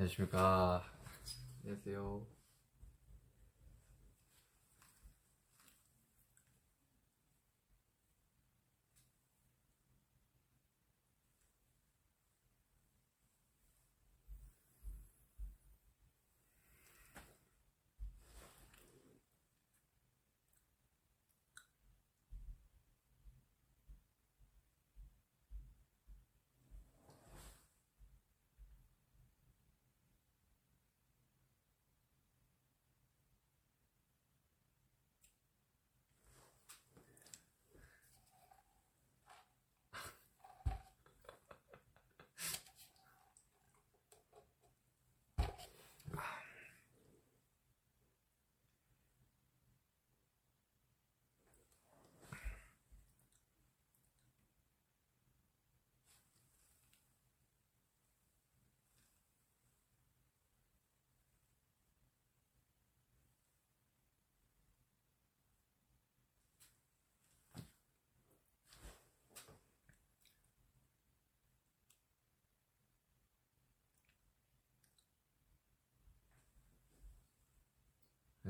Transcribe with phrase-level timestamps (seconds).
[0.00, 0.82] 안녕하십니까.
[1.62, 2.22] 안녕하세요.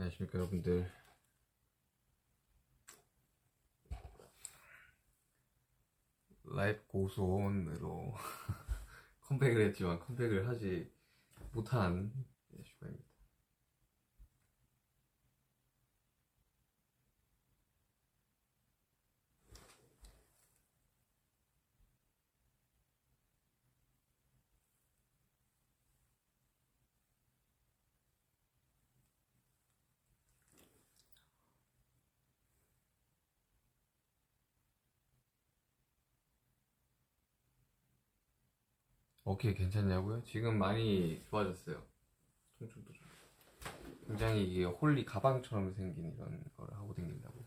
[0.00, 0.90] 안녕하십니까, 여러분들.
[6.44, 8.14] 라이브 고소원으로
[9.20, 10.90] 컴백을 했지만 컴백을 하지
[11.52, 12.10] 못한
[12.64, 13.09] 슈가입니다.
[39.30, 40.24] 오케이, 괜찮냐고요?
[40.24, 41.80] 지금 많이 좋아졌어요.
[42.58, 43.06] 통증도 좀.
[44.08, 47.44] 굉장히 이게 홀리 가방처럼 생긴 이런 걸 하고 다닌다고.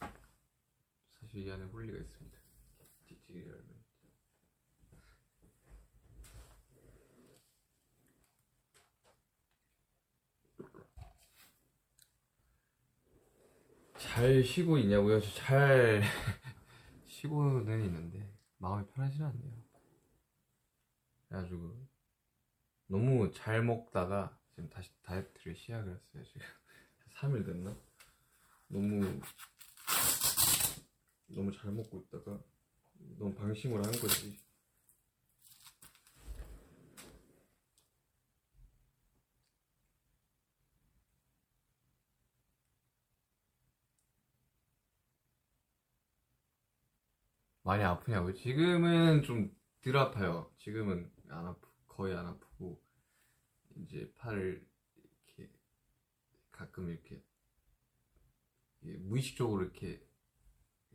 [1.20, 2.42] 사실 이 안에 홀리가 있습니다.
[13.96, 15.20] 잘 쉬고 있냐고요?
[15.20, 16.02] 저잘
[17.22, 18.28] 쉬고는 있는데
[18.58, 19.52] 마음이 편하지는 않네요.
[21.28, 21.86] 그래가지고
[22.88, 26.24] 너무 잘 먹다가 지금 다시 다이어트를 시작을 했어요.
[26.24, 26.40] 지금
[27.14, 27.76] 3일 됐나?
[28.66, 29.20] 너무
[31.28, 32.40] 너무 잘 먹고 있다가
[33.18, 34.36] 너무 방심을 한 거지.
[47.62, 48.34] 많이 아프냐고요?
[48.34, 50.48] 지금은 좀 덜 아파요.
[50.58, 52.80] 지금은 안 아프, 거의 안 아프고,
[53.74, 54.64] 이제 팔을
[55.26, 55.52] 이렇게
[56.52, 57.20] 가끔 이렇게
[58.80, 60.00] 무의식적으로 이렇게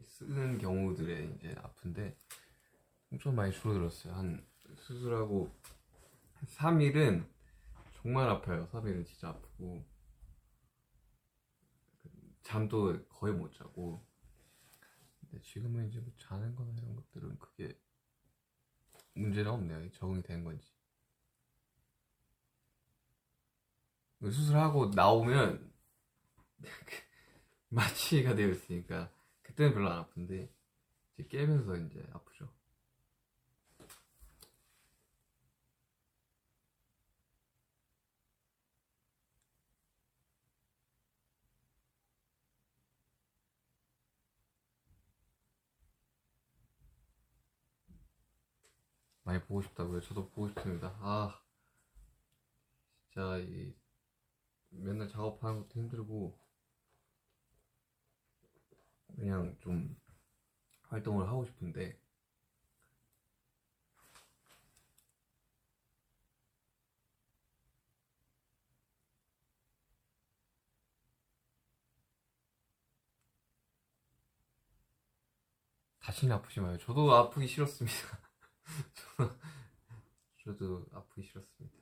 [0.06, 2.18] 쓰는 경우들에 이제 아픈데
[3.12, 4.14] 엄청 많이 줄어들었어요.
[4.14, 5.54] 한 수술하고
[6.46, 7.28] 3일은
[8.02, 8.70] 정말 아파요.
[8.72, 9.86] 3일은 진짜 아프고
[12.44, 14.07] 잠도 거의 못 자고
[15.42, 17.78] 지금은 이제 뭐 자는 거나 이런 것들은 크게
[19.14, 19.92] 문제는 없네요.
[19.92, 20.72] 적응이 된 건지.
[24.22, 25.72] 수술하고 나오면
[27.70, 29.12] 마취가 되어 있으니까
[29.44, 30.52] 그때는 별로 안 아픈데
[31.14, 32.52] 이제 깨면서 이제 아프죠.
[49.28, 50.00] 많이 보고 싶다고요.
[50.00, 50.96] 저도 보고 싶습니다.
[51.02, 51.38] 아,
[53.12, 53.74] 진짜 이
[54.70, 56.40] 맨날 작업하는 것도 힘들고
[59.18, 59.98] 그냥 좀
[60.84, 62.00] 활동을 하고 싶은데
[76.00, 76.78] 다시는 아프지 마요.
[76.78, 78.27] 저도 아프기 싫었습니다.
[79.18, 79.30] 저도,
[80.44, 81.78] 저도 아프기 싫었습니다.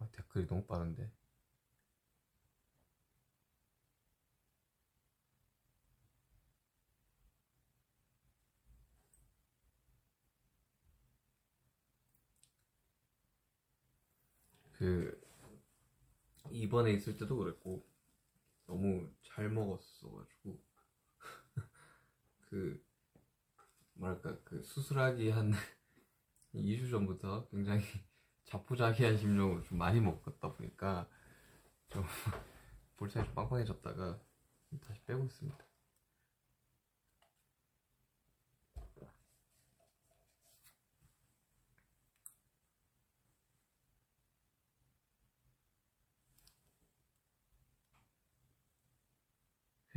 [0.00, 1.10] 아, 댓글이 너무 빠른데.
[14.78, 15.18] 그
[16.68, 17.82] 이번에 있을 때도 그랬고
[18.66, 20.60] 너무 잘 먹었어가지고
[22.50, 22.84] 그
[23.94, 25.52] 뭐랄까 그 수술하기 한
[26.54, 27.80] 2주 전부터 굉장히
[28.44, 31.08] 자포자기한 심정으로 좀 많이 먹었다 보니까
[31.88, 32.04] 좀
[32.98, 34.20] 볼살이 좀 빵빵해졌다가
[34.86, 35.67] 다시 빼고 있습니다.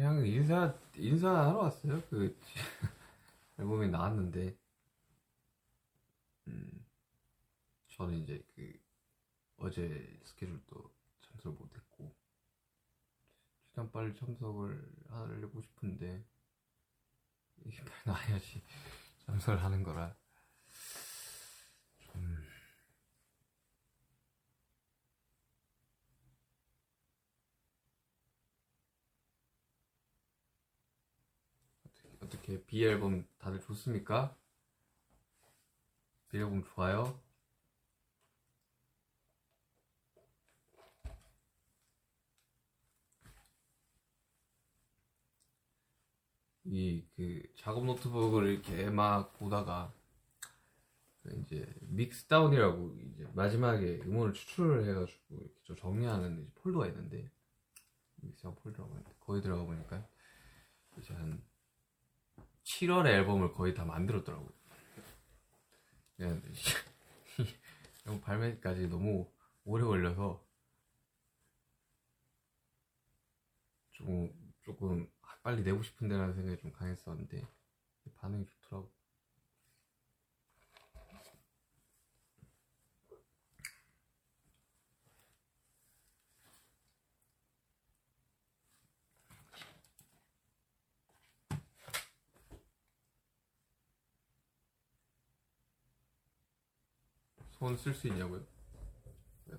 [0.02, 2.02] 그냥 인사 인사하러 왔어요.
[2.10, 2.36] 그
[3.60, 4.58] 앨범이 나왔는데
[6.48, 6.86] 음
[7.90, 8.80] 저는 이제 그
[9.58, 12.16] 어제 스케줄도 참석을 못했고
[13.68, 16.26] 최대한 빨리 참석을 하려고 싶은데
[17.64, 18.64] 이게 빨리 나야지
[19.28, 20.16] 참석을 하는 거라
[22.00, 22.42] 좀
[32.32, 34.34] 어떻게, BE 앨범 다들 좋습니까?
[36.30, 37.20] BE 앨범 좋아요?
[46.66, 49.94] 이 그 작업 노트북을 이렇게 막 보다가
[51.24, 57.30] 그 이제 mixdown이라고 이제 마지막에 음원을 추출을 해가지고 이렇게 좀 정리하는 폴더가 있는데
[58.18, 60.08] 믹스다운 폴더라고 거기 들어가 보니까
[61.00, 61.42] 이제 한
[62.64, 64.50] 7월에 앨범을 거의 다 만들었더라고요.
[68.06, 69.32] 앨범 발매까지 너무
[69.64, 70.44] 오래 걸려서
[73.92, 74.32] 좀
[74.62, 75.10] 조금
[75.44, 77.48] 빨리 내고 싶은데라는 생각이 좀 강했었는데
[78.16, 78.92] 반응이 좋더라고.
[97.62, 98.44] 손 쓸 수 있냐고요?
[99.46, 99.56] 네.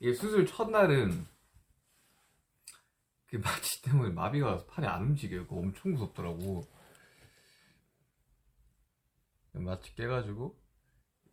[0.00, 1.26] 이게 수술 첫날은
[3.24, 5.44] 그 마취 때문에 마비가 와서 팔이 안 움직여요.
[5.46, 6.70] 그거 엄청 무섭더라고.
[9.52, 10.60] 마취 깨가지고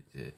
[0.08, 0.38] 이제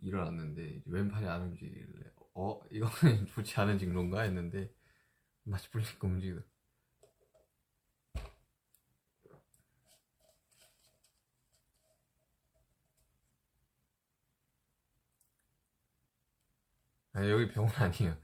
[0.00, 4.74] 일어났는데 왼팔이 안 움직이길래 어 이거는 좋지 않은 징조인가 했는데
[5.44, 6.42] 마취 풀리니까 움직이더.
[17.16, 18.16] 아 여기 병원 아니에요.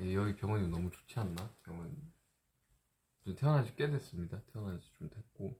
[0.00, 1.54] 예, 여기 병원이 너무 좋지 않나?
[1.64, 2.12] 병원.
[3.26, 4.40] 저 태어난 지 꽤 됐습니다.
[4.46, 5.54] 태어난 지 좀 됐고.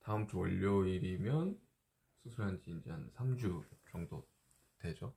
[0.00, 1.58] 다음 주 월요일이면
[2.22, 4.28] 수술한 지 이제 한 3주 정도
[4.78, 5.14] 되죠.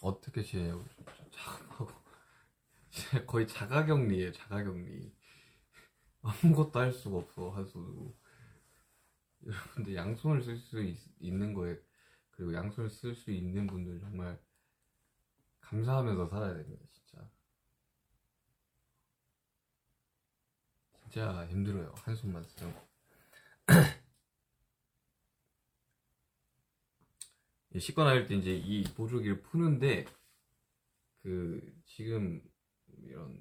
[0.00, 0.84] 어떻게 지내요?
[1.30, 1.88] 자하고
[3.26, 5.12] 거의 자가격리에요, 자가격리.
[6.22, 7.50] 아무것도 할 수가 없어.
[7.50, 8.16] 한 손으로
[9.46, 10.82] 여러분들 양손을 쓸 수
[11.20, 11.78] 있는 거에
[12.30, 14.40] 그리고 양손을 쓸 수 있는 분들 정말
[15.60, 17.30] 감사하면서 살아야 됩니다 진짜.
[20.94, 21.92] 진짜 힘들어요.
[21.96, 22.88] 한 손만 쓰는 거
[27.78, 30.06] 씻고 나올 때 이제 이 보조기를 푸는데
[31.22, 32.42] 그 지금
[33.04, 33.40] 이런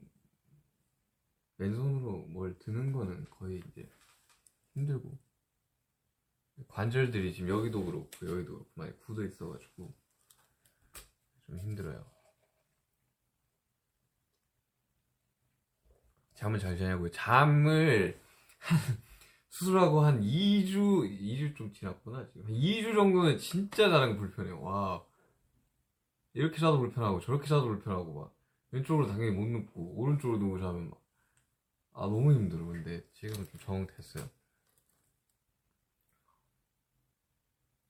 [1.57, 3.89] 왼손으로 뭘 드는 거는 거의 이제
[4.73, 5.17] 힘들고
[6.67, 9.93] 관절들이 지금 여기도 그렇고 여기도 그렇고 많이 굳어 있어가지고
[11.45, 12.05] 좀 힘들어요.
[16.35, 17.09] 잠을 잘 자냐고요?
[17.11, 18.19] 잠을
[18.59, 18.77] 한
[19.49, 24.61] 수술하고 한 2주 2주 좀 지났구나 지금 2주 정도는 진짜 자는 거 불편해요.
[24.61, 25.03] 와
[26.33, 28.35] 이렇게 자도 불편하고 저렇게 자도 불편하고 막
[28.71, 31.01] 왼쪽으로 당연히 못 눕고 오른쪽으로 누워 자면 막
[31.97, 32.65] 아, 너무 힘들어.
[32.65, 34.29] 근데 지금은 좀 적응됐어요.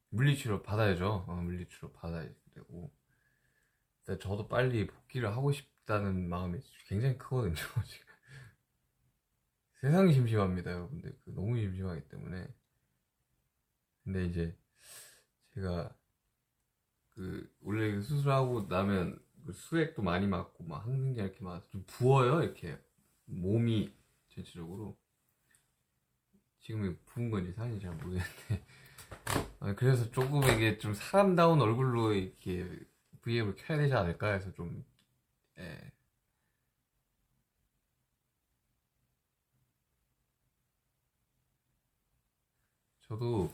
[0.09, 1.23] 물리치료 받아야죠.
[1.29, 2.91] 어, 물리치료 받아야 되고.
[4.05, 7.53] 근데 저도 빨리 복귀를 하고 싶다는 마음이 굉장히 크거든요,
[7.85, 8.07] 지금.
[9.81, 11.17] 세상이 심심합니다, 여러분들.
[11.23, 12.47] 그 너무 심심하기 때문에.
[14.03, 14.55] 근데 이제,
[15.55, 15.95] 제가,
[17.15, 22.77] 그, 원래 수술하고 나면 그 수액도 많이 맞고, 막 항생제 이렇게 맞아서 좀 부어요, 이렇게.
[23.27, 23.93] 몸이
[24.29, 24.97] 전체적으로
[26.59, 28.65] 지금 부은 건지 사진이 잘 모르겠는데
[29.59, 32.67] 아, 그래서 조금 이게 좀 사람다운 얼굴로 이렇게
[33.21, 34.85] V앱을 켜야 되지 않을까 해서 좀
[35.59, 35.91] 예.
[43.01, 43.49] 저도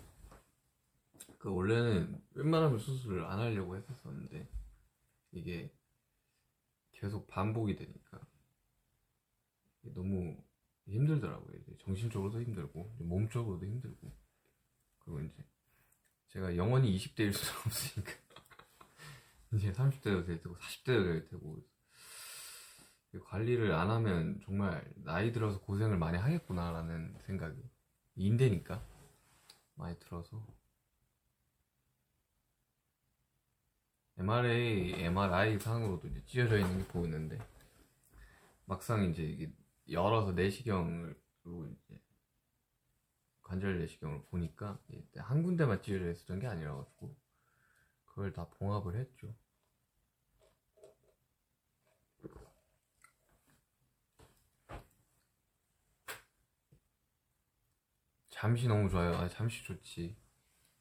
[1.38, 4.48] 그 원래는 웬만하면 수술을 안 하려고 했었었는데
[5.32, 5.72] 이게
[6.94, 8.20] 계속 반복이 되니까
[9.94, 10.38] 너무
[10.88, 11.58] 힘들더라고요.
[11.62, 14.12] 이제 정신적으로도 힘들고 몸적으로도 힘들고.
[15.00, 15.46] 그리고 이제
[16.30, 18.12] 제가 영원히 20대일 수는 없으니까.
[19.54, 21.62] 이제 30대도 될 테고 40대도 될 테고.
[23.25, 27.62] 관리를 안 하면 정말 나이 들어서 고생을 많이 하겠구나라는 생각이
[28.16, 28.84] 인대니까
[29.75, 30.44] 많이 들어서.
[34.18, 37.40] MRA, MRI 상으로도 이제 찢어져 있는 게 보이는데
[38.66, 39.52] 막상 이제 이게
[39.90, 42.02] 열어서 내시경으로 이제
[43.42, 44.80] 관절 내시경을 보니까
[45.18, 47.16] 한 군데만 찢어져 있었던 게 아니라 가지고
[48.06, 49.36] 그걸 다 봉합을 했죠.
[58.44, 59.13] 잠시 너무 좋아요.
[59.13, 60.18] 아, 잠시 좋지.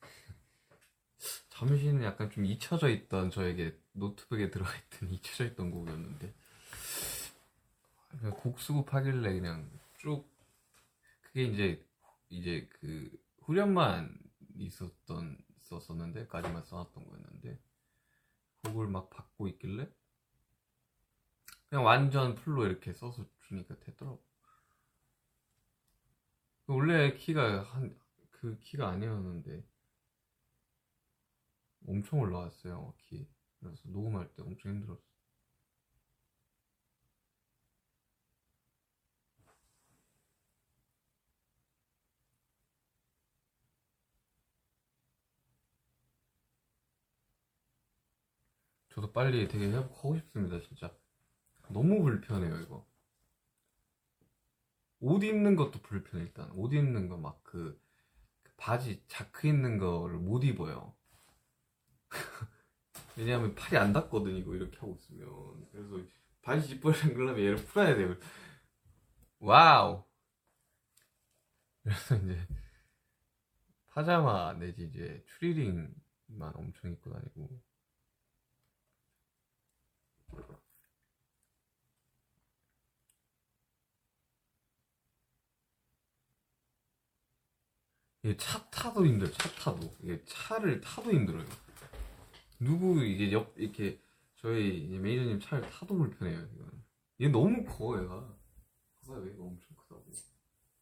[1.51, 6.35] 잠시는 약간 좀 잊혀져 있던 저에게 노트북에 들어가 있던 잊혀져 있던 곡이었는데
[8.43, 10.29] 곡 수급하길래 그냥 쭉
[11.23, 11.87] 그게 이제
[12.29, 13.11] 이제 그
[13.43, 14.19] 후렴만
[14.57, 17.59] 있었던 썼었는데 까지만 써놨던 거였는데
[18.65, 19.89] 곡을 막 받고 있길래
[21.69, 24.23] 그냥 완전 풀로 이렇게 써서 주니까 되더라고.
[26.67, 28.03] 원래 키가 한
[28.43, 29.65] 그 키가 아니었는데
[31.87, 33.29] 엄청 올라왔어요 키.
[33.61, 35.12] 그래서 녹음할 때 엄청 힘들었어.
[48.95, 50.95] 저도 빨리 되게 회복하고 싶습니다, 진짜.
[51.69, 52.87] 너무 불편해요, 이거.
[55.01, 56.51] 옷 입는 것도 불편해, 일단.
[56.53, 57.79] 옷 입는 거 막 그,
[58.43, 60.95] 그 바지, 자크 입는 거를 못 입어요.
[63.17, 65.67] 왜냐하면 팔이 안 닿거든, 이거 이렇게 하고 있으면.
[65.73, 65.99] 그래서
[66.43, 68.17] 바지 지퍼를 그러면 얘를 풀어야 돼요.
[69.41, 70.05] 와우!
[71.83, 72.47] 그래서 이제,
[73.87, 77.61] 파자마 내지 이제 추리링만 엄청 입고 다니고.
[88.39, 89.95] 차 타도 힘들어, 차 타도.
[90.03, 91.45] 이게 차를 타도 힘들어요.
[92.61, 93.99] 누구, 이게 옆, 이렇게,
[94.37, 96.85] 저희 이제 매니저님 차를 타도 불편해요, 이거는.
[97.21, 98.37] 얘 너무 커, 얘가.
[99.01, 100.05] 가사가 얘가 엄청 크다고.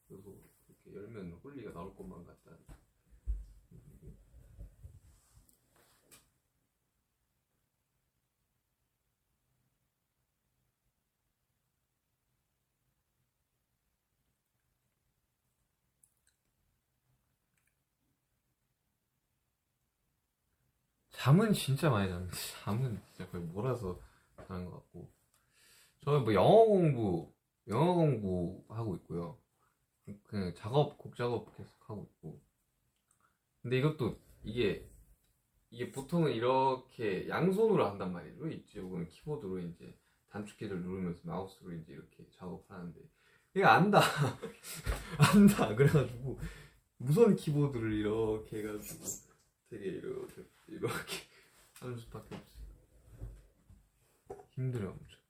[0.07, 0.31] 그래서
[0.69, 2.51] 이렇게 열면 홀리가 나올 것만 같다.
[21.21, 22.35] 잠은 진짜 많이 자는데
[22.65, 24.01] 잠은 진짜 거의 몰아서
[24.49, 25.13] 자는 것 같고.
[26.03, 27.31] 저는 뭐 영어 공부
[27.69, 29.39] 영어 공부 하고 있고요.
[30.23, 32.41] 그냥 작업 곡 작업 계속 하고 있고.
[33.61, 34.89] 근데 이것도 이게
[35.69, 38.49] 이게 보통은 이렇게 양손으로 한단 말이죠.
[38.49, 39.95] 이쪽은 키보드로 이제
[40.31, 42.99] 단축키를 누르면서 마우스로 이제 이렇게 작업하는데.
[43.53, 44.01] 이게 안다.
[45.35, 45.75] 안다.
[45.75, 46.41] 그래가지고
[46.97, 49.05] 무선 키보드를 이렇게 해가지고
[49.69, 51.17] 되게 이렇게 이렇게
[51.81, 52.61] 하는 수밖에 없어요.
[54.51, 55.21] 힘들어요, 엄청.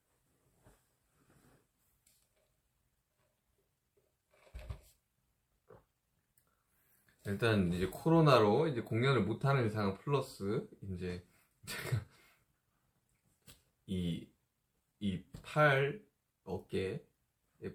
[7.25, 11.23] 일단 이제 코로나로 이제 공연을 못 하는 상황 플러스 이제
[11.65, 12.03] 제가
[13.85, 16.03] 이이 팔
[16.43, 17.05] 어깨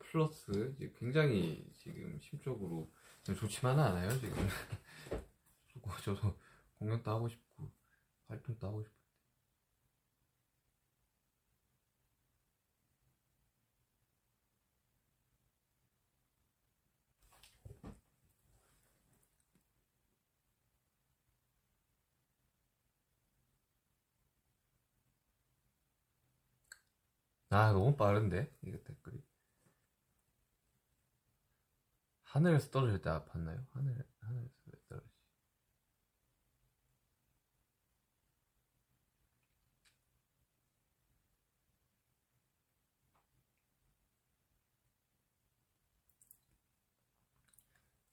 [0.01, 2.93] 플러스 이제 굉장히 지금 심적으로
[3.23, 4.37] 좋지만은 않아요 지금.
[6.03, 6.37] 저도
[6.79, 7.46] 공연도 하고 싶
[8.29, 8.97] 고 활동도 하고 싶고
[27.51, 28.51] 아 너무 빠른데?
[28.63, 29.23] 이거 댓글이.
[32.25, 33.65] 하늘에서 떨어질 때 아팠나요?
[33.73, 34.51] 하늘 하늘에서
[34.89, 35.09] 떨어지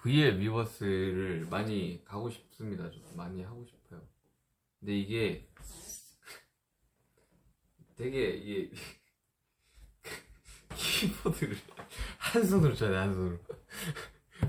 [0.04, 2.90] VL 위버스를 많이 가고 싶습니다.
[2.92, 4.02] 좀 많이 하고 싶어요.
[4.80, 5.48] 근데 이게
[7.96, 8.72] 되게 이게
[10.76, 11.56] 키보드를
[12.20, 13.40] 한 손으로 쳐야 돼, 한 손으로.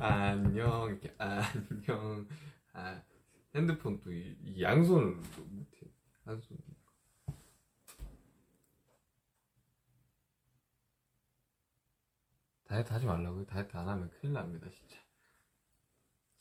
[0.01, 2.27] 안녕 이렇게 안녕
[2.73, 3.01] 아
[3.55, 5.17] 핸드폰 또이 양손으로
[5.51, 5.87] 못해
[6.25, 6.57] 한 손
[12.65, 14.97] 다이어트 하지 말라고요 다이어트 안 하면 큰일 납니다 진짜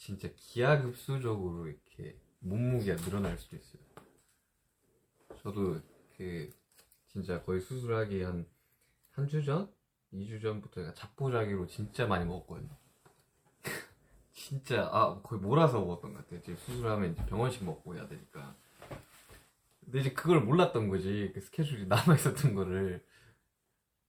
[0.03, 3.81] 진짜 기하급수적으로 이렇게 몸무게가 늘어날 수도 있어요
[5.41, 5.79] 저도
[6.17, 6.49] 그
[7.07, 8.45] 진짜 거의 수술하기 한
[9.15, 9.71] 한 주 전?
[10.11, 12.75] 2주 전부터 자포자기로 진짜 많이 먹었거든요.
[14.33, 16.41] 진짜 아 거의 몰아서 먹었던 것 같아요.
[16.41, 18.55] 지금 수술하면 이제 병원식 먹고 해야 되니까.
[19.85, 21.31] 근데 이제 그걸 몰랐던 거지.
[21.35, 23.05] 그 스케줄이 남아 있었던 거를.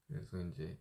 [0.07, 0.75] 그래서 이제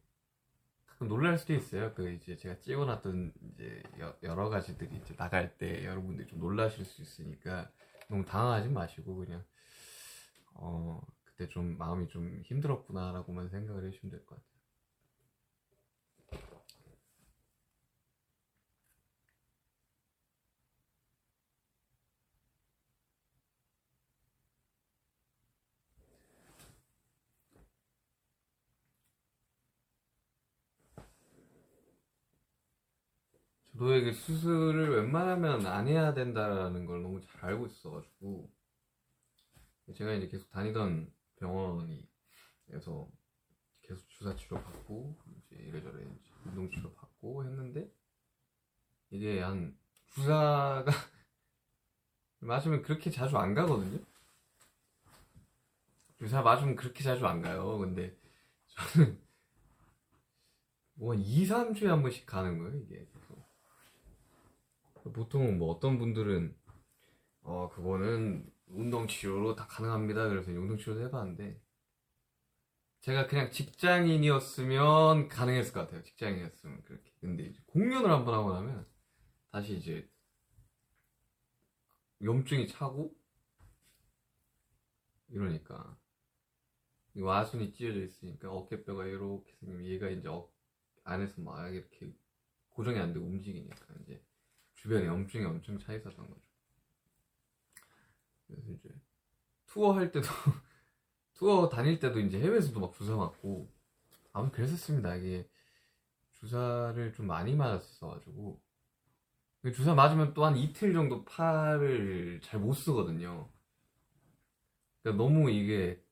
[1.08, 1.92] 놀랄 수도 있어요.
[1.94, 7.02] 그 이제 제가 찍어놨던 이제 여- 여러 가지들이 이제 나갈 때 여러분들이 좀 놀라실 수
[7.02, 7.70] 있으니까
[8.08, 9.44] 너무 당황하지 마시고 그냥
[10.54, 14.53] 어 그때 좀 마음이 좀 힘들었구나라고만 생각을 해주시면 될 것 같아요.
[33.84, 38.50] 저도 이게 수술을 웬만하면 안 해야 된다라는 걸 너무 잘 알고 있어가지고
[39.94, 43.06] 제가 이제 계속 다니던 병원이에서
[43.82, 47.92] 계속 주사 치료 받고 이제 이래저래 이제 운동 치료 받고 했는데
[49.10, 49.76] 이게 한
[50.06, 50.86] 주사가
[52.40, 53.98] 맞으면 그렇게 자주 안 가거든요.
[56.16, 57.76] 주사 맞으면 그렇게 자주 안 가요.
[57.76, 58.16] 근데
[58.68, 59.20] 저는
[60.96, 63.06] 뭐 2, 3주에 한 번씩 가는 거예요, 이게.
[65.12, 66.56] 보통 뭐 어떤 분들은
[67.42, 70.28] 어 그거는 운동 치료로 다 가능합니다.
[70.28, 71.60] 그래서 운동 치료도 해봤는데
[73.02, 76.02] 제가 그냥 직장인이었으면 가능했을 것 같아요.
[76.02, 77.12] 직장인이었으면 그렇게.
[77.20, 78.86] 근데 이제 공연을 한 번 하고 나면
[79.52, 80.08] 다시 이제
[82.20, 83.14] 염증이 차고
[85.28, 85.96] 이러니까
[87.14, 90.48] 이 와순이 찢어져 있으니까 어깨뼈가 이렇게 생기면 얘가 이제 어-
[91.04, 92.12] 안에서 막 이렇게
[92.70, 94.23] 고정이 안 되고 움직이니까 이제
[94.84, 96.42] 주변에 염증이 엄청 차 있었던 거죠.
[98.46, 98.88] 그래서 이제
[99.66, 100.28] 투어 할 때도
[101.34, 103.72] 투어 다닐 때도 이제 해외에서도 막 주사 맞고
[104.32, 105.16] 아무튼 그랬었습니다.
[105.16, 105.48] 이게
[106.34, 108.60] 주사를 좀 많이 맞았어가지고
[109.62, 113.50] 그 주사 맞으면 또 한 이틀 정도 팔을 잘 못 쓰거든요.
[115.02, 116.02] 그러니까 너무 이게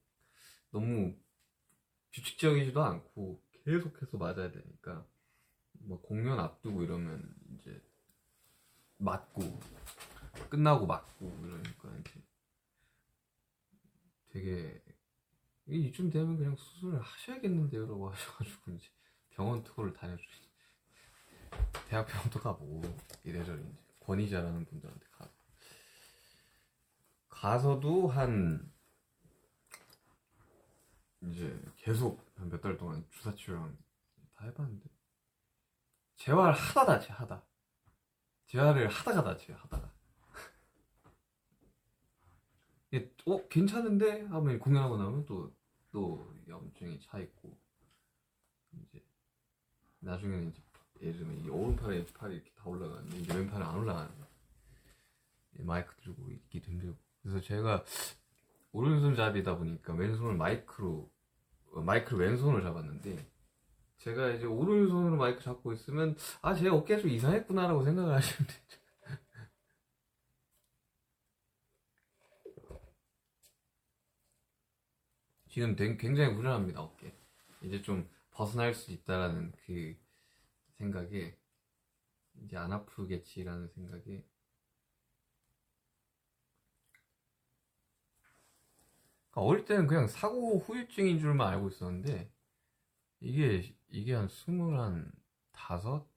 [0.72, 1.16] 너무
[2.12, 5.06] 규칙적이지도 않고 계속해서 맞아야 되니까
[5.80, 7.80] 뭐 공연 앞두고 이러면 이제
[9.02, 9.60] 맞고
[10.50, 12.22] 끝나고 맞고 이러니까 이제
[14.30, 14.82] 되게
[15.66, 18.88] 이- 이쯤 되면 그냥 수술을 하셔야겠는데요라고 하셔가지고 이제
[19.30, 20.50] 병원 투어를 다녀주시
[21.88, 22.82] 대학 병원도 가보고
[23.24, 25.30] 이래저래 이제 권위자라는 분들한테 가
[27.28, 28.72] 가서도 한
[31.22, 33.76] 이제 계속 한 몇 달 동안 주사 치료랑
[34.34, 34.88] 다 해봤는데
[36.16, 37.44] 재활 하다 다치 하다
[38.52, 39.90] 재활을 하다가 다쳐요 하다가.
[42.90, 44.22] 이게 어 괜찮은데?
[44.26, 45.52] 하면 공연하고 나면 또
[45.92, 47.56] 또 염증이 차 있고.
[48.72, 49.04] 이제
[50.00, 50.62] 나중에는 이제
[51.02, 54.26] 예를 들면 이 오른팔에 팔이 이렇게 다 올라가는데 이제 왼팔은 안 올라가는 거야.
[55.58, 56.96] 마이크 들고 있기도 힘들고.
[57.22, 57.84] 그래서 제가
[58.72, 61.10] 오른손잡이다 보니까 왼손을 마이크로
[61.72, 63.31] 어, 마이크를 왼손으로 잡았는데
[64.02, 68.82] 제가 이제 오른손으로 마이크 잡고 있으면 아 제 어깨가 좀 이상했구나라고 생각을 하시면 되죠.
[75.48, 77.14] 지금 굉장히 불안합니다 어깨.
[77.62, 79.96] 이제 좀 벗어날 수 있다라는 그
[80.78, 81.36] 생각에
[82.42, 84.24] 이제 안 아프겠지라는 생각에.
[89.30, 92.32] 그러니까 어릴 때는 그냥 사고 후유증인 줄만 알고 있었는데
[93.20, 95.12] 이게 이게 한 스물한
[95.52, 96.08] 다섯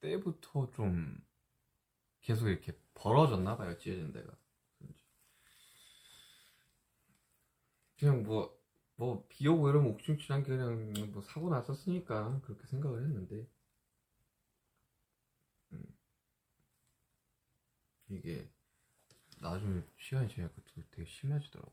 [0.00, 1.24] 때부터 좀
[2.20, 4.32] 계속 이렇게 벌어졌나 봐요 찢어진 데가.
[7.98, 8.58] 그냥 뭐
[8.96, 13.46] 뭐 비 오고 이러면 옥중치한 게 그냥 뭐 사고 났었으니까 그렇게 생각을 했는데.
[15.72, 15.82] 음,
[18.10, 18.50] 이게
[19.40, 21.72] 나중에 시간이 지나니까 또 되게 심해지더라고.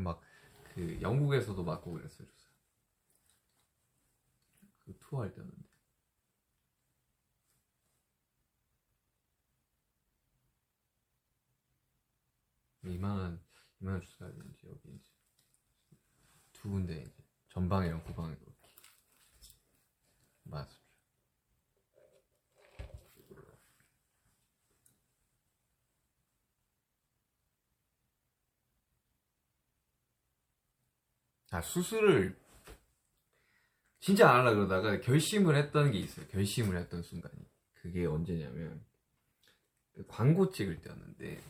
[0.00, 0.20] 막
[0.76, 2.28] 그 영국에서도 맞고 그랬어요.
[4.84, 5.66] 그 투어 할 때였는데.
[12.84, 13.42] 이만한
[13.80, 15.10] 이만한 주사가 있는지 여기 이제
[16.52, 18.72] 두 군데 이제 전방이랑 후방에 그렇게
[20.42, 20.85] 맞습
[31.56, 32.36] 아 수술을
[33.98, 36.26] 진짜 안 하려고 그러다가 결심을 했던 게 있어요.
[36.26, 37.34] 결심을 했던 순간이.
[37.72, 38.84] 그게 언제냐면
[39.94, 41.40] 그 광고 찍을 때였는데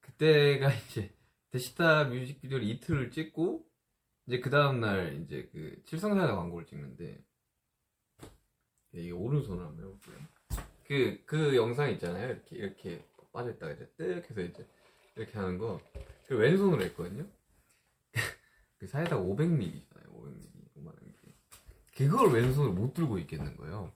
[0.00, 1.12] 그때가 이제
[1.50, 3.66] 데시타 뮤직비디오를 이틀을 찍고
[4.26, 7.22] 이제 그 다음날 이제 그 칠성사가 광고를 찍는데
[8.92, 10.16] 이게 오른손을 한번 해볼게요.
[10.86, 12.30] 그, 그 영상 있잖아요.
[12.30, 14.66] 이렇게, 이렇게 빠졌다가 이제 뜩 해서 이제
[15.16, 15.82] 이렇게 하는 거.
[16.26, 17.26] 그 왼손으로 했거든요.
[18.84, 20.08] 그 사이다가 500ml잖아요.
[20.12, 20.74] 500ml.
[20.76, 21.34] 5만원 게.
[21.96, 23.90] 그걸 왼손으로 못 들고 있겠는 거예요.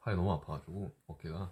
[0.00, 1.50] 팔이 너무 아파가지고, 어깨가.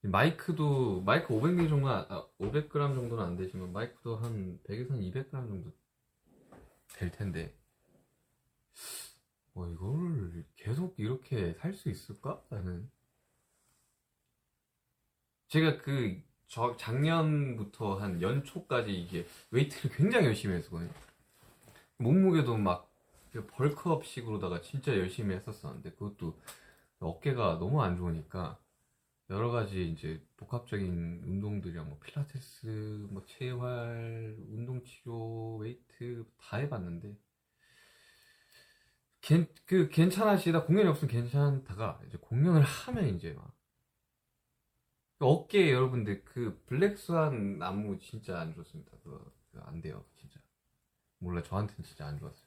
[0.00, 5.72] 마이크도, 마이크 500ml 정도, 아, 500g 정도는 안 되지만, 마이크도 한 100에서 한 200g 정도
[6.94, 7.56] 될 텐데,
[9.52, 12.44] 뭐, 이거를 계속 이렇게 살 수 있을까?
[12.48, 12.90] 나는.
[15.46, 16.20] 제가 그,
[16.52, 20.90] 저, 작년부터 한 연초까지 이게 웨이트를 굉장히 열심히 했었거든요.
[21.96, 22.92] 몸무게도 막
[23.56, 26.38] bulk up식으로다가 진짜 열심히 했었었는데, 그것도
[27.00, 28.58] 어깨가 너무 안 좋으니까,
[29.30, 37.16] 여러 가지 이제 복합적인 운동들이랑 뭐 필라테스, 뭐 재활, 운동 치료, 웨이트 다 해봤는데,
[39.22, 43.54] 괜, 그, 괜찮아지다, 공연이 없으면 괜찮다가, 이제 공연을 하면 이제 막,
[45.26, 48.92] 어깨 여러분들, 그, 블랙스완 안무 진짜 안 좋습니다.
[49.02, 50.40] 그거, 그거 안 돼요, 진짜.
[51.18, 52.46] 몰라, 저한테는 진짜 안 좋았어요.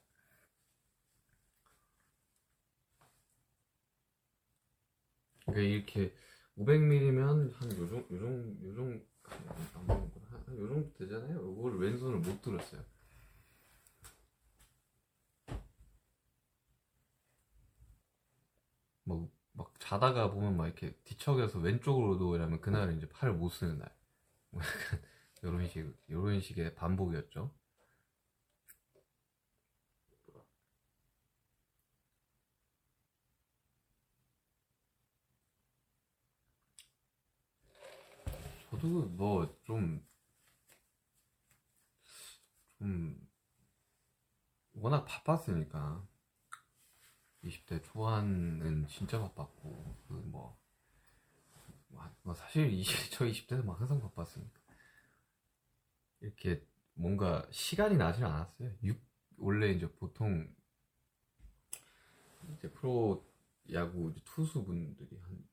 [5.46, 6.14] 그러니까 이렇게,
[6.58, 9.02] 500ml면 한 요정, 요정, 요정,
[9.76, 10.26] 안 먹는구나.
[10.30, 11.56] 한, 한 요정도 되잖아요.
[11.58, 12.84] 이걸 왼손을 못 들었어요.
[19.04, 23.94] 막, 막 자다가 보면 막 이렇게 뒤척여서 왼쪽으로 이러면 그날은 이제 팔을 못 쓰는 날.
[24.52, 25.02] 뭐 약간
[25.44, 27.52] 이런 식, 이런 식의 반복이었죠.
[38.70, 40.06] 저도 뭐 좀,
[42.78, 43.16] 좀,
[44.74, 46.06] 워낙 바빴으니까.
[47.46, 50.58] 20대 초반은 진짜 바빴고, 그 뭐,
[52.24, 54.60] 뭐 사실 20, 저 20대도 막 항상 바빴으니까.
[56.22, 58.72] 이렇게 뭔가 시간이 나질 않았어요.
[58.84, 59.00] 6,
[59.38, 60.54] 원래 이제 보통,
[62.58, 63.26] 이제 프로
[63.72, 65.48] 야구 이제 투수분들이 한,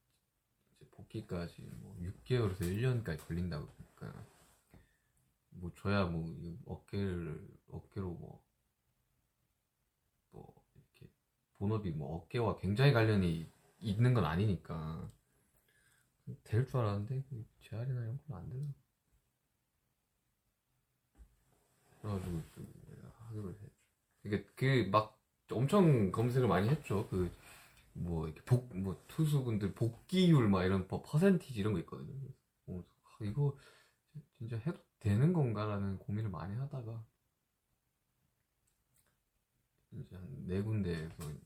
[0.76, 4.24] 이제 복귀까지 뭐 6개월에서 1년까지 걸린다고 그러니까,
[5.50, 6.24] 뭐 저야 뭐
[6.66, 8.42] 어깨를, 어깨로 뭐,
[10.30, 11.12] 뭐, 이렇게
[11.62, 13.46] 본업이 뭐 어깨와 굉장히 관련이
[13.80, 15.08] 있는 건 아니니까.
[16.44, 18.74] 될 줄 알았는데 그 재활이나 이런 건 안 되더라고.
[22.00, 23.66] 그래가지고 그 하기로 했죠
[24.24, 25.18] 이게 그 막
[25.50, 27.08] 엄청 검색을 많이 했죠.
[27.94, 32.28] 그뭐 이렇게 복 뭐 투수분들 복귀율 막 이런 퍼- 퍼센티지 이런 거 있거든요.
[32.66, 33.56] 어, 아, 이거
[34.38, 37.04] 진짜 해도 되는 건가라는 고민을 많이 하다가
[39.92, 41.40] 이제 한 네 군데에서 이-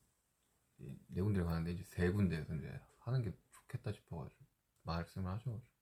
[0.78, 4.44] 네 군데를 가는데 이제 세 군데에서 이제 하는 게 좋겠다 싶어가지고
[4.82, 5.76] 말씀을 하셔가지고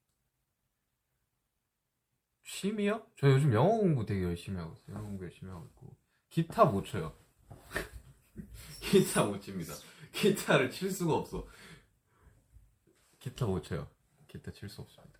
[2.44, 3.06] 취미요?
[3.16, 4.96] 저 요즘 영어 공부 되게 열심히 하고 있어요.
[4.96, 5.96] 영어 공부 열심히 하고 있고
[6.28, 7.16] 기타 못 쳐요.
[8.80, 9.72] 기타 못 칩니다.
[10.12, 11.46] 기타를 칠 수가 없어.
[13.18, 13.88] 기타 못 쳐요.
[14.28, 15.18] 기타 칠 수 없습니다.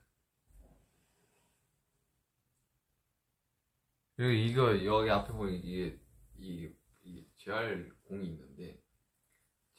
[4.16, 5.98] 그리고 이거 여기 앞에 보면 이게
[6.38, 6.70] 이,
[7.02, 8.80] 이 재활 공이 있는데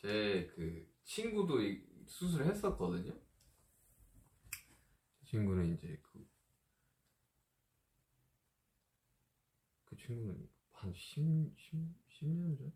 [0.05, 3.11] 제 그 친구도 이 수술을 했었거든요.
[5.19, 6.27] 제 친구는 이제 그,
[9.85, 12.71] 그 친구는 한 10, 10, 10 년 전?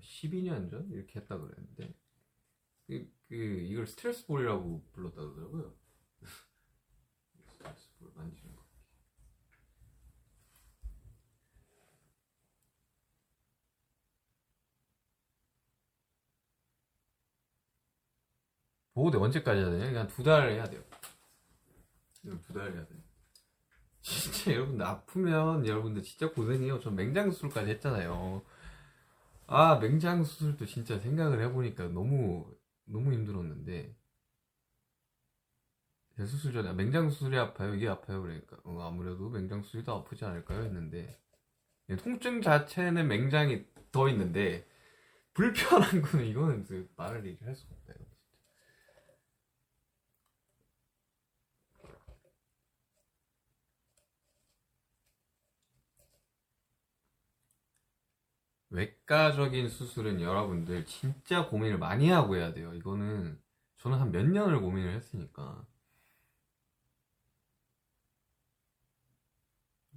[0.00, 0.90] 12년 전?
[0.90, 1.94] 이렇게 했다 그랬는데,
[2.86, 5.76] 그, 그, 이걸 스트레스 볼이라고 불렀다 그러더라고요.
[7.46, 8.64] 스트레스 볼 만지는 거.
[18.94, 19.86] 보호대 언제까지 해야 되냐?
[19.86, 20.82] 그냥 두 달 해야 돼요.
[22.22, 22.94] 두 달 해야 돼.
[24.02, 26.80] 진짜 여러분들 아프면 여러분들 진짜 고생해요.
[26.80, 28.42] 전 맹장 수술까지 했잖아요.
[29.46, 32.46] 아 맹장 수술도 진짜 생각을 해보니까 너무
[32.86, 33.94] 너무 힘들었는데
[36.16, 40.62] 대수술 전에 맹장 수술이 아파요 이게 아파요 그러니까 어, 아무래도 맹장 수술이 더 아프지 않을까요
[40.62, 41.18] 했는데
[41.90, 44.66] 예, 통증 자체는 맹장이 더 있는데
[45.34, 48.03] 불편한 거는 이거는 그 말을 얘기할 수가 이
[58.74, 62.74] 외과적인 수술은 여러분들 진짜 고민을 많이 하고 해야 돼요.
[62.74, 63.40] 이거는
[63.76, 65.66] 저는 한 몇 년을 고민을 했으니까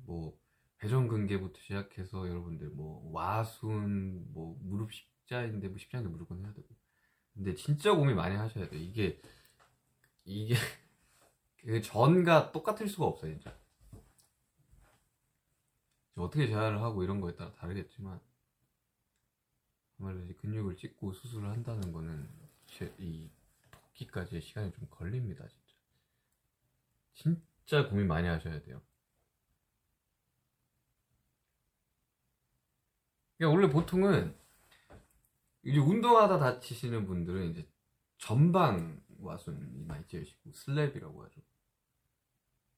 [0.06, 0.38] 뭐
[0.84, 6.68] 회전근개부터 시작해서 여러분들 뭐 와순 뭐 무릎 십자인데 뭐 십자인데 무조건 해야 되고
[7.34, 8.82] 근데 진짜 고민 많이 하셔야 돼요.
[8.82, 9.20] 이게
[10.26, 10.56] 이게
[11.66, 13.56] 그 전과 똑같을 수가 없어요 진짜.
[16.18, 18.20] 어떻게 재활을 하고 이런 거에 따라 다르겠지만
[20.00, 22.30] 아무래도 이제 근육을 찍고 수술을 한다는 거는
[22.66, 23.30] 제- 이
[23.72, 27.42] 복귀까지의 시간이 좀 걸립니다 진짜.
[27.66, 28.82] 진짜 고민 많이 하셔야 돼요.
[33.38, 34.36] 그러니까 원래 보통은
[35.64, 37.68] 이제 운동하다 다치시는 분들은 이제
[38.18, 41.42] 전방 와순이 많이 찌으시고 슬랩이라고 하죠.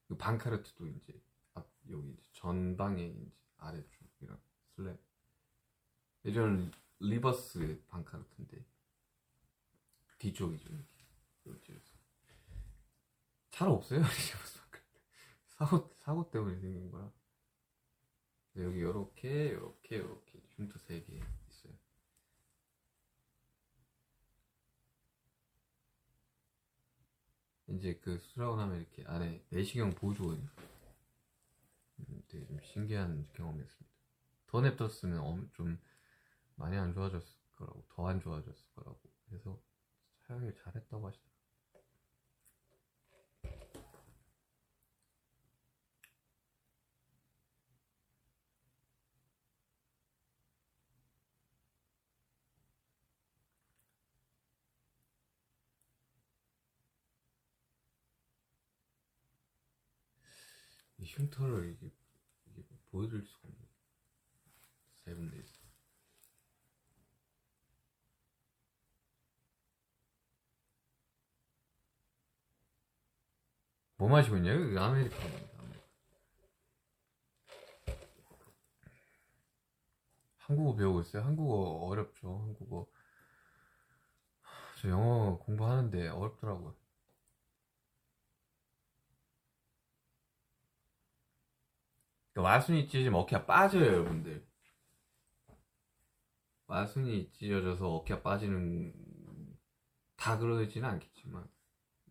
[0.08, 1.22] 그 Bankart도 이제
[1.54, 4.42] 앞 여기 이제 전방에 이제 아래쪽이랑
[4.76, 4.98] SLAP.
[6.26, 8.64] 예전 reverse Bankart인데
[10.20, 11.06] 뒤쪽이죠 이렇게
[11.46, 11.94] 이렇게 해서
[13.52, 14.00] 잘 없어요?
[14.02, 14.88] reverse Bankart.
[15.48, 17.12] 사고 사고 때문에 생긴 거라.
[18.58, 21.14] 여기 요렇게 요렇게 요렇게 흉터 세 개
[21.50, 21.74] 있어요.
[27.70, 30.42] 이제 그 수술하고 나면 이렇게 안에 내시경 보조원이
[32.00, 33.90] 음, 되게 좀 신기한 경험이었습니다.
[34.48, 35.80] 더 냅뒀으면 엄- 좀
[36.60, 39.02] 많이 안 좋아졌을 거라고 더 안 좋아졌을 거라고.
[39.28, 39.60] 그래서
[40.28, 41.40] 사용을 잘했다고 하시더라고요.
[61.00, 61.92] 이 흉터를 이게,
[62.46, 63.68] 이게 보여드릴 수가 없네.
[65.04, 65.59] Seven Days
[74.00, 74.64] 뭐 마시고 있냐고?
[74.64, 74.80] 이거.
[74.80, 75.50] 아메리카노.
[80.38, 81.24] 한국어 배우고 있어요?
[81.24, 82.40] 한국어 어렵죠.
[82.40, 82.88] 한국어.
[84.82, 86.76] 저 영어 공부하는데 어렵더라고요.
[92.34, 94.48] 그러니까 와순이 찢어지면 어깨가 빠져요, 여러분들.
[96.68, 98.94] 와순이 찢어져서 어깨가 빠지는
[100.16, 101.50] 다 그러지는 않겠지만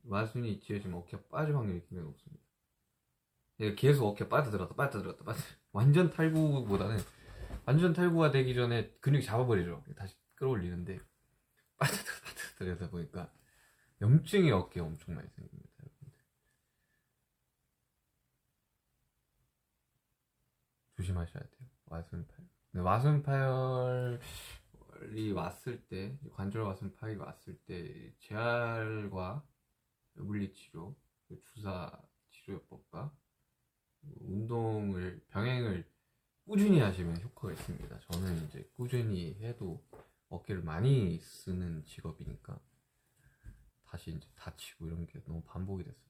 [0.09, 2.43] 와순이 찢어지면 어깨가 빠질 확률이 굉장히 높습니다.
[3.61, 5.41] 얘가 계속 어깨가 빠져들었다 빠져들었다 빠져
[5.73, 6.99] 완전 탈구보다는
[7.67, 9.85] 완전 탈구가 되기 전에 근육이 잡아버리죠.
[9.97, 11.01] 다시 끌어올리는데
[11.79, 12.15] 빠져들어
[12.59, 13.33] 빠져들어서 보니까
[14.01, 15.71] 염증이 어깨에 엄청 많이 생깁니다.
[15.81, 16.25] 여러분들.
[20.97, 21.69] 조심하셔야 돼요.
[21.87, 22.49] 와순파열.
[22.75, 24.21] 와순파열이
[25.35, 29.45] 왔을 때 관절 와순 파열이 왔을 때 재활과
[30.23, 30.97] 물리치료,
[31.29, 31.91] 그 주사
[32.31, 33.15] 치료법과
[34.21, 35.89] 운동을 병행을
[36.45, 38.01] 꾸준히 하시면 효과가 있습니다.
[38.01, 39.85] 저는 이제 꾸준히 해도
[40.29, 42.59] 어깨를 많이 쓰는 직업이니까
[43.85, 46.08] 다시 이제 다치고 이런 게 너무 반복이 됐었죠.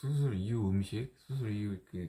[0.00, 2.08] 수술 이후 음식, 수술 이후 그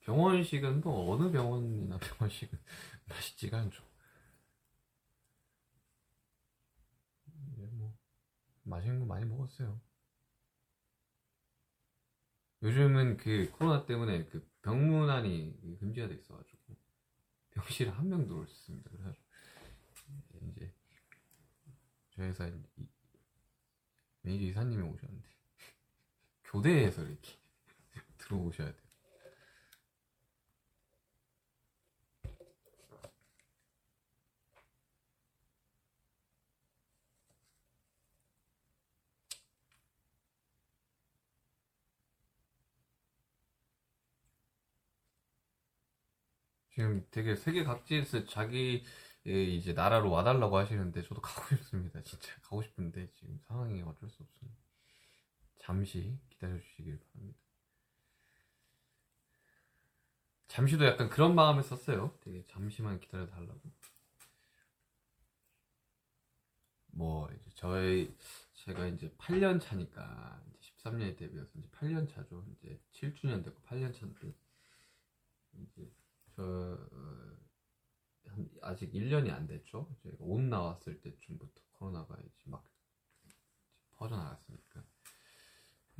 [0.00, 2.58] 병원식은 뭐 어느 병원이나 병원식은
[3.08, 3.82] 맛있지가 않죠.
[7.56, 7.94] 뭐
[8.64, 9.80] 맛있는 거 많이 먹었어요.
[12.62, 16.76] 요즘은 그 코로나 때문에 그 병문안이 금지가 돼 있어가지고
[17.52, 18.90] 병실에 한 명 들어올 수 있습니다.
[18.90, 19.24] 그래가지고
[20.50, 20.72] 이제
[22.10, 22.52] 저희 회사 이-
[24.22, 25.28] 매니저 이사님이 오셨는데
[26.50, 27.38] 교대에서 이렇게
[28.18, 28.90] 들어오셔야 돼요.
[46.70, 48.84] 지금 되게 세계 각지에서 자기
[49.24, 52.02] 이제 나라로 와달라고 하시는데 저도 가고 싶습니다.
[52.02, 54.69] 진짜 가고 싶은데 지금 상황이 어쩔 수 없습니다.
[55.60, 57.40] 잠시 기다려 주시길 바랍니다.
[60.48, 62.18] 잠시도 약간 그런 마음을 썼어요.
[62.22, 63.60] 되게 잠시만 기다려 달라고.
[66.86, 68.16] 뭐 이제 저희
[68.54, 72.44] 제가 이제 8년 차니까 이제 13년에 데뷔해서 이제 8년 차죠.
[72.52, 74.34] 이제 7주년 됐고 8년 차인데
[75.54, 75.92] 이제
[76.34, 76.78] 저
[78.62, 79.94] 아직 1년이 안 됐죠.
[80.02, 82.64] 제가 옷 나왔을 때쯤부터 코로나가 이제 막
[83.92, 84.84] 퍼져나갔으니까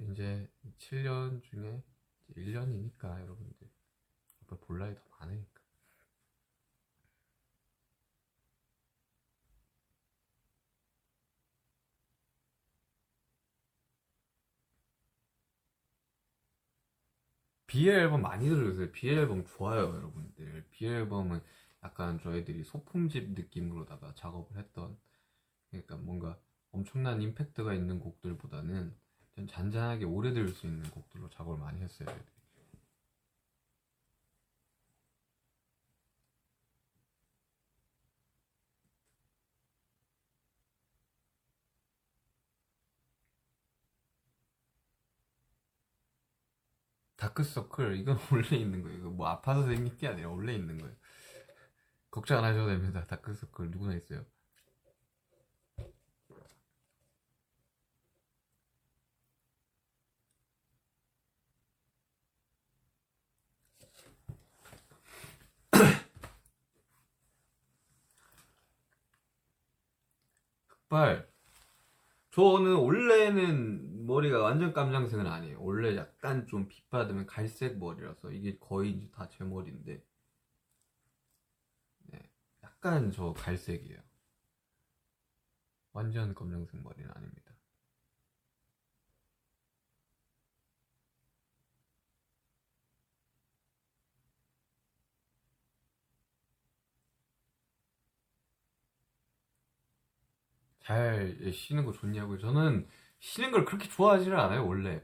[0.01, 1.83] 이제 7년 중에
[2.37, 3.69] 1년이니까 여러분들
[4.43, 5.61] 앞으로 볼 나이 더 많으니까
[17.71, 18.91] 비엘 앨범 많이 들으세요.
[18.91, 20.67] 비엘 앨범 좋아요, 여러분들.
[20.73, 21.41] 비엘 앨범은
[21.85, 24.99] 약간 저희들이 소품집 느낌으로다가 작업을 했던
[25.71, 26.37] 그러니까 뭔가
[26.73, 29.10] 엄청난 임팩트가 있는 곡들보다는 좀
[29.49, 32.09] 잔잔하게 오래 들을 수 있는 곡들로 작업을 많이 했어요.
[47.17, 48.99] 다크서클 이건 원래 있는 거예요.
[48.99, 50.95] 이거 뭐 아파서 생긴 게 아니라 원래 있는 거예요.
[52.11, 53.05] 걱정 안 하셔도 됩니다.
[53.07, 54.25] 다크서클 누구나 있어요.
[70.91, 71.27] 발
[72.33, 75.63] 저는 원래는 머리가 완전 깜장색은 아니에요.
[75.63, 80.03] 원래 약간 좀 빛 받으면 갈색 머리라서 이게 거의 다 제 머리인데,
[82.13, 82.31] 네,
[82.63, 84.01] 약간 저 갈색이에요.
[85.93, 87.50] 완전 검정색 머리는 아닙니다.
[100.91, 102.39] 잘 쉬는 거 좋냐고요?
[102.39, 102.89] 저는
[103.21, 105.01] 쉬는 걸 그렇게 좋아하지를 않아요, 원래.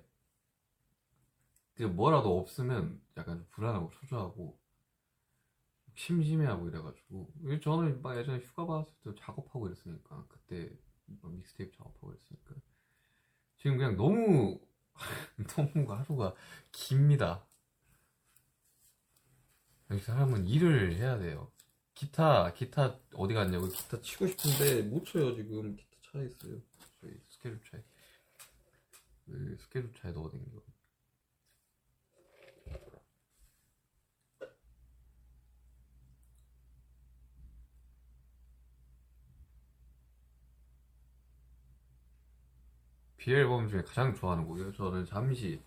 [1.75, 4.59] 그 뭐라도 없으면 약간 좀 불안하고 초조하고
[5.95, 10.77] 심심해하고 이래가지고 저는 막 예전에 휴가 받았을 때 작업하고 이랬으니까 그때
[11.23, 12.57] 막 믹스테이프 작업하고 이랬으니까
[13.59, 14.59] 지금 그냥 너무
[15.55, 16.35] 너무 하루가
[16.73, 17.47] 깁니다.
[19.93, 21.53] 이 사람은 일을 해야 돼요.
[21.97, 26.61] 기타 기타 어디 갔냐고 기타 치고 싶은데 못 쳐요 지금 기타 차에 있어요.
[27.01, 27.83] 저희 스케줄 차에
[29.25, 30.63] 그 스케줄 차에 넣어댕겨.
[43.17, 44.73] 비앨범 중에 가장 좋아하는 곡이에요.
[44.73, 45.61] 저는 잠시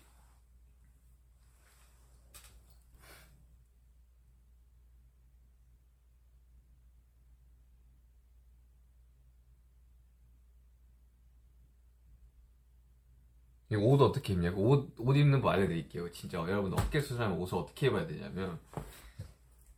[13.76, 16.10] 옷 어떻게 입냐고 옷, 옷 입는 법 알려드릴게요.
[16.12, 18.58] 진짜 여러분 어깨 수술하면 옷을 어떻게 입어야 되냐면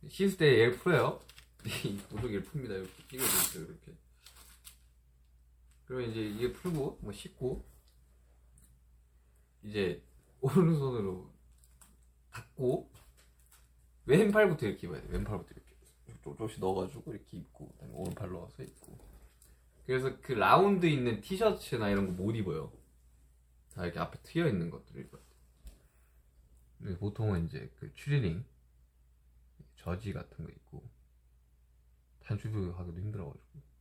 [0.07, 1.19] 씻을 때 얘를 풀어요.
[1.85, 2.71] 이 보조개를 풉니다.
[2.71, 3.65] 이렇게 있어요.
[3.65, 3.93] 이렇게.
[5.85, 7.63] 그러면 이제 이게 풀고 뭐 씻고
[9.63, 10.01] 이제
[10.41, 11.29] 오른손으로
[12.31, 12.91] 닫고
[14.05, 15.07] 왼팔부터 이렇게 입어야 돼.
[15.09, 15.73] 왼팔부터 이렇게
[16.23, 18.97] 조금씩 넣어가지고 이렇게 입고 그다음에 오른팔 넣어서 입고
[19.85, 22.71] 그래서 그 라운드 있는 티셔츠나 이런 거 못 입어요.
[23.73, 25.35] 다 이렇게 앞에 트여 있는 입어야 돼.
[26.77, 28.43] 근데 보통은 이제 그 추리닝
[29.77, 30.83] 저지 같은 거 입고
[32.19, 33.72] 단추도 하기도 힘들어가지고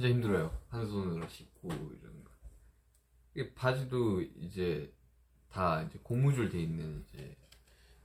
[0.00, 0.58] 진짜 힘들어요.
[0.70, 2.30] 한 손으로 씻고 이러는 거.
[3.34, 4.90] 이 바지도 이제
[5.50, 7.36] 다 이제 고무줄 돼 있는 이제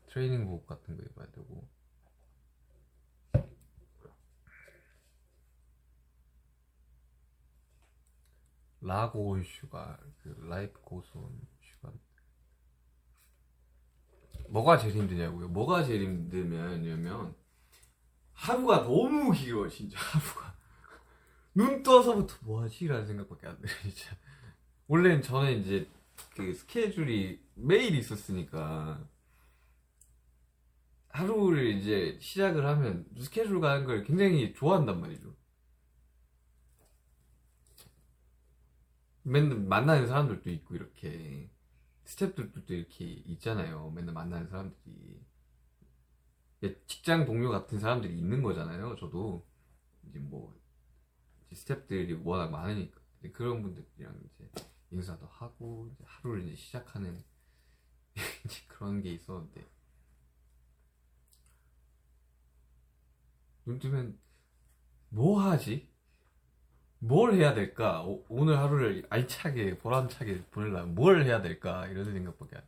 [0.07, 1.65] 트레이닝복 같은 거 입어야 되고.
[8.81, 11.93] 라고 슈가 그 Life Goes On 슈가
[14.49, 15.47] 뭐가 제일 힘드냐고요?
[15.47, 17.33] 뭐가 제일 힘들면냐면
[18.33, 20.54] 하루가 너무 길어 진짜 하루가
[21.55, 22.87] 눈 떠서부터 뭐하지?
[22.87, 24.15] 라는 생각밖에 안 들어요, 진짜.
[24.87, 25.89] 원래는 저는 이제
[26.35, 29.07] 그 스케줄이 매일 있었으니까
[31.09, 35.33] 하루를 이제 시작을 하면 스케줄 가는 걸 굉장히 좋아한단 말이죠.
[39.23, 41.49] 맨날 만나는 사람들도 있고 이렇게
[42.03, 43.91] 스태프들도 이렇게 있잖아요.
[43.91, 45.25] 맨날 만나는 사람들이
[46.63, 48.95] 예, 직장 동료 같은 사람들이 있는 거잖아요.
[48.97, 49.47] 저도
[50.07, 50.53] 이제 뭐
[51.53, 52.99] 스태프들이 워낙 많으니까
[53.33, 54.49] 그런 분들이랑 이제
[54.91, 57.23] 인사도 하고 이제 하루를 이제 시작하는
[58.45, 59.65] 이제 그런 게 있었는데
[63.65, 64.17] 눈 뜨면
[65.09, 65.89] 뭐 하지?
[66.99, 68.03] 뭘 해야 될까?
[68.03, 71.87] 오, 오늘 하루를 알차게 보람차게 보내려면 뭘 해야 될까?
[71.87, 72.63] 이런 생각밖에 안.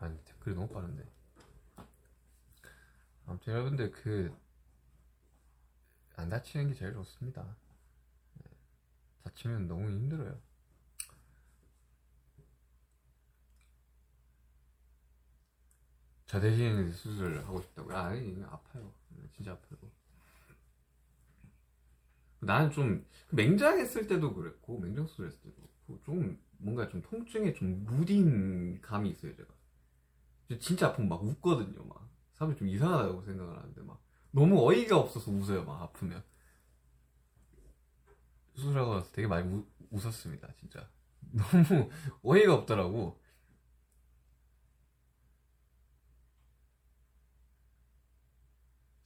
[0.00, 0.16] 아니
[0.68, 1.04] 너무 빠른데.
[3.26, 4.48] 아무튼 여러분들 그
[6.18, 7.56] 안 다치는 게 제일 좋습니다.
[8.42, 8.50] 네.
[9.22, 10.36] 다치면 너무 힘들어요.
[16.26, 17.96] 저 대신 수술을 하고 싶다고요?
[17.96, 18.92] 아니 아파요.
[19.32, 19.78] 진짜 아파요.
[22.40, 25.54] 나는 좀 맹장했을 때도 그랬고 맹장 수술했을 때도
[25.86, 29.54] 그렇고 좀 뭔가 좀 통증에 좀 무딘 감이 있어요 제가.
[30.60, 32.08] 진짜 아프면 막 웃거든요 막.
[32.34, 34.00] 사람이 좀 이상하다고 생각을 하는데 막.
[34.30, 36.22] 너무 어이가 없어서 웃어요 막 아프면.
[38.54, 40.88] 수술하고 나서 되게 많이 우, 웃었습니다 진짜.
[41.32, 41.90] 너무
[42.22, 43.18] 어이가 없더라고.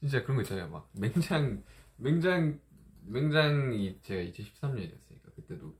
[0.01, 0.91] 진짜 그런 거 있잖아요 막.
[0.93, 1.63] 맹장
[1.97, 2.61] 맹장
[3.07, 5.75] 맹장이 제가 2013년이었으니까 그때도.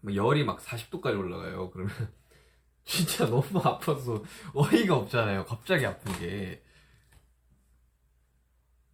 [0.00, 1.92] 막 열이 막 40도까지 올라가요 그러면
[2.86, 4.22] 진짜 너무 아파서
[4.54, 5.44] 어이가 없잖아요.
[5.44, 6.62] 갑자기 아픈 게.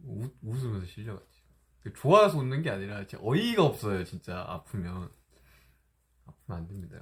[0.01, 1.43] 웃, 웃으면서 실려갔지.
[1.97, 4.05] 좋아서 웃는 게 아니라 어이가 없어요.
[4.05, 5.12] 진짜 아프면.
[6.26, 6.97] 아프면 안 됩니다.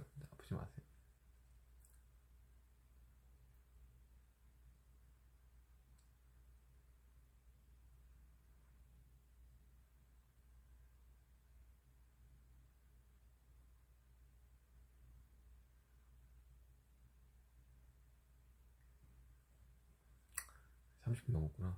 [21.10, 21.76] 30분 넘었구나.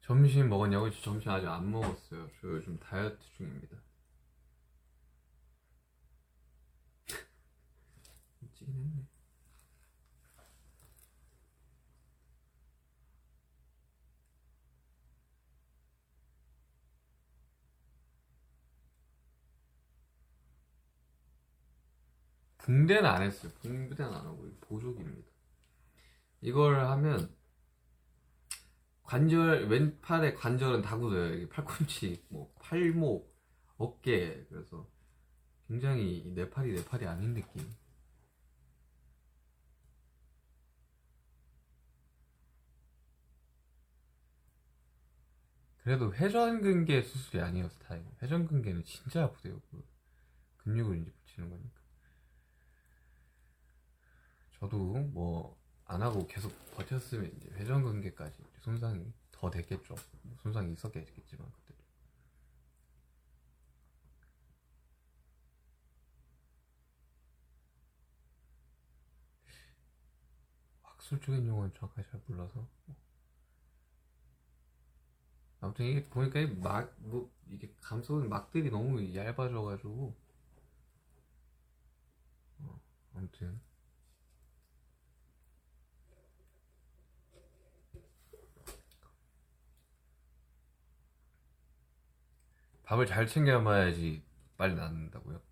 [0.00, 0.90] 점심 먹었냐고?
[0.90, 2.30] 점심 아직 안 먹었어요.
[2.40, 3.76] 저 요즘 다이어트 중입니다.
[8.54, 9.17] 찌긴 했네.
[22.68, 23.50] 붕대는 안 했어요.
[23.62, 25.26] 붕대는 안 하고 보조기입니다.
[26.42, 27.34] 이걸 하면
[29.04, 31.48] 관절 왼팔의 관절은 다 굳어요.
[31.48, 33.34] 팔꿈치, 뭐 팔목,
[33.78, 34.86] 어깨 그래서
[35.66, 37.66] 굉장히 내 팔이 내 팔이 아닌 느낌.
[45.82, 48.12] 그래도 회전근개 수술이 아니어서 다행이에요.
[48.20, 49.58] 회전근개는 진짜 아프대요.
[49.70, 49.82] 그
[50.58, 51.77] 근육을 이제 붙이는 거니까.
[54.60, 55.58] 저도 뭐
[55.90, 59.94] 안 하고 계속 버텼으면 이제 회전근개까지 손상이 더 됐겠죠.
[60.42, 61.82] 손상이 있었겠지만 그때도.
[70.82, 72.66] 학술적인 용어는 정확하게 잘 몰라서.
[75.60, 80.14] 아무튼 이게 보니까 막, 뭐, 이게 감소는 막들이 너무 얇아져가지고.
[82.60, 82.80] 어,
[83.14, 83.60] 아무튼.
[92.88, 94.22] 밥을 잘 챙겨 먹어야지
[94.56, 95.42] 빨리 낫는다고요?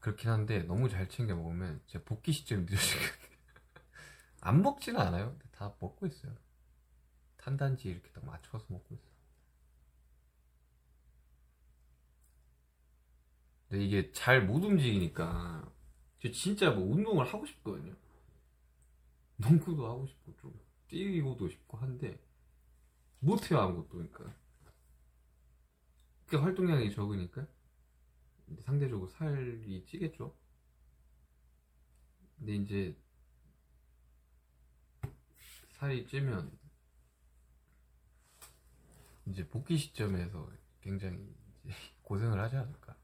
[0.00, 3.38] 그렇긴 한데 너무 잘 챙겨 먹으면 제 복귀 시점이 늦어지거든요.
[4.42, 5.38] 안 먹지는 않아요.
[5.52, 6.34] 다 먹고 있어요.
[7.36, 9.12] 탄단지 이렇게 딱 맞춰서 먹고 있어요.
[13.68, 15.68] 근데 이게 잘 못 움직이니까
[16.20, 17.94] 저 진짜 뭐 운동을 하고 싶거든요.
[19.36, 22.18] 농구도 하고 싶고 좀 뛰고도 싶고 한데
[23.20, 24.41] 못해요 아무것도 그러니까.
[26.36, 27.46] 활동량이 적으니까
[28.64, 30.34] 상대적으로 살이 찌겠죠.
[32.38, 32.96] 근데 이제
[35.72, 36.50] 살이 찌면
[39.26, 41.18] 이제 복귀 시점에서 굉장히
[42.02, 42.96] 고생을 하지 않을까.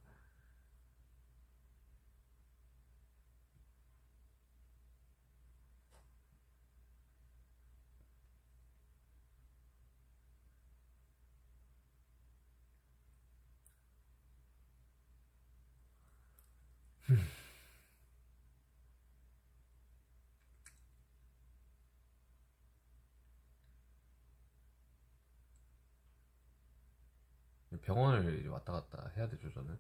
[27.89, 29.79] 병원을 왔다 갔다 해야 되죠 저는.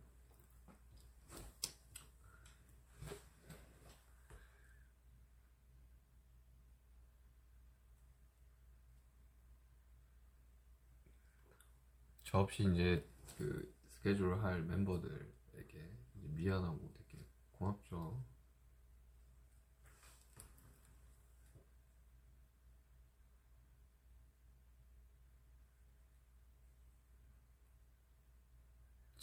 [12.25, 13.07] 저 없이 이제
[13.37, 18.25] 그 스케줄 할 멤버들에게 미안하고 되게 고맙죠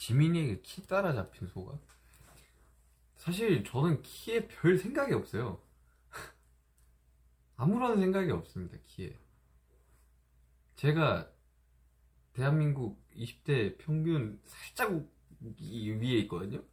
[0.05, 1.79] 지민이에게 키 따라잡힌 소감?
[3.15, 5.59] 사실 저는 키에 별 생각이 없어요.
[7.57, 9.17] 아무런 생각이 없습니다, 키에.
[10.75, 11.31] 제가
[12.33, 14.91] 대한민국 20대 평균 살짝
[15.57, 16.63] 이- 위에 있거든요?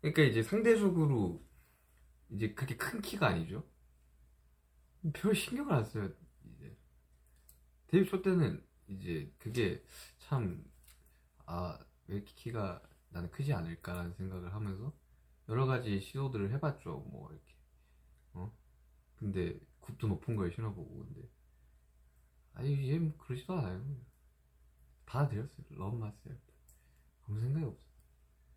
[0.00, 1.46] 그러니까 이제 상대적으로
[2.30, 3.64] 이제 그렇게 큰 키가 아니죠?
[5.12, 6.12] 별 신경을 안 써요,
[6.44, 6.76] 이제.
[7.86, 9.80] 데뷔 초 때는 이제 그게
[10.18, 10.64] 참
[11.46, 14.92] 아, 왜 이렇게 키가 나는 크지 않을까라는 생각을 하면서
[15.48, 17.06] 여러 가지 시도들을 해봤죠.
[17.10, 17.54] 뭐 이렇게
[18.32, 18.52] 어?
[19.16, 21.28] 근데 굽도 높은 걸 신어보고 근데
[22.54, 23.84] 아니 얘뭐 그러지도 않아요.
[25.06, 25.66] 받아들였어요.
[25.70, 26.34] Love myself예요.
[27.26, 27.84] 아무 생각이 없어.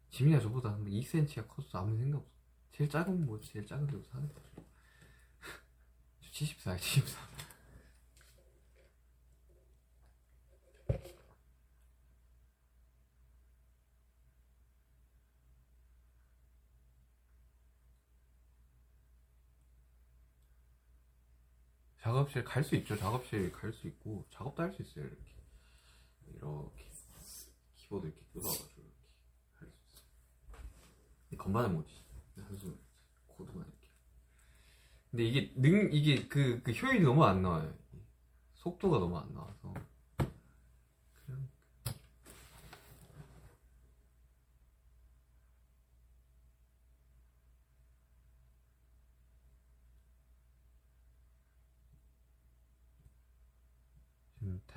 [0.09, 1.83] 지민이가 저보다 한 2cm가 컸어.
[1.83, 2.31] 아무 생각 없어.
[2.71, 4.65] 제일 작은 뭐 제일 작은 데로 사는 거죠.
[6.21, 7.36] 저 74야 74.
[22.27, 22.97] 작업실 갈 수 있죠.
[22.97, 25.05] 작업실 갈 수 있고 작업도 할 수 있어요.
[25.05, 25.23] 이렇게
[26.27, 26.89] 이렇게
[27.75, 28.91] 키보드 이렇게 뜯어가지고 이렇게
[29.53, 30.03] 할 수 있어.
[31.29, 31.93] 근데 건반은 못지.
[32.35, 32.77] 한숨
[33.27, 33.87] 코드만 이렇게.
[35.11, 37.73] 근데 이게 능 이게 그, 그 효율이 너무 안 나와요.
[38.55, 39.73] 속도가 너무 안 나와서.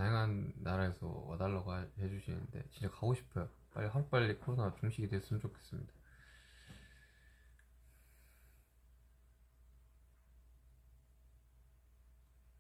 [0.01, 3.51] 다양한 나라에서 와달라고 하- 해주시는데 진짜 가고 싶어요.
[3.75, 5.93] 빨리 하루빨리 코로나 종식이 됐으면 좋겠습니다.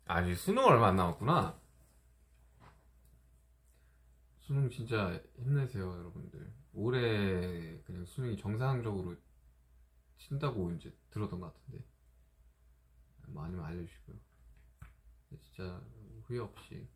[0.04, 1.58] 아직 수능 얼마 안 남았구나.
[4.40, 6.52] 수능 진짜 힘내세요, 여러분들.
[6.74, 9.16] 올해 그냥 수능이 정상적으로
[10.18, 11.82] 친다고 이제 들었던 것 같은데
[13.28, 14.16] 많이 알려주시고요.
[15.54, 15.82] 진짜
[16.26, 16.86] 후회 없이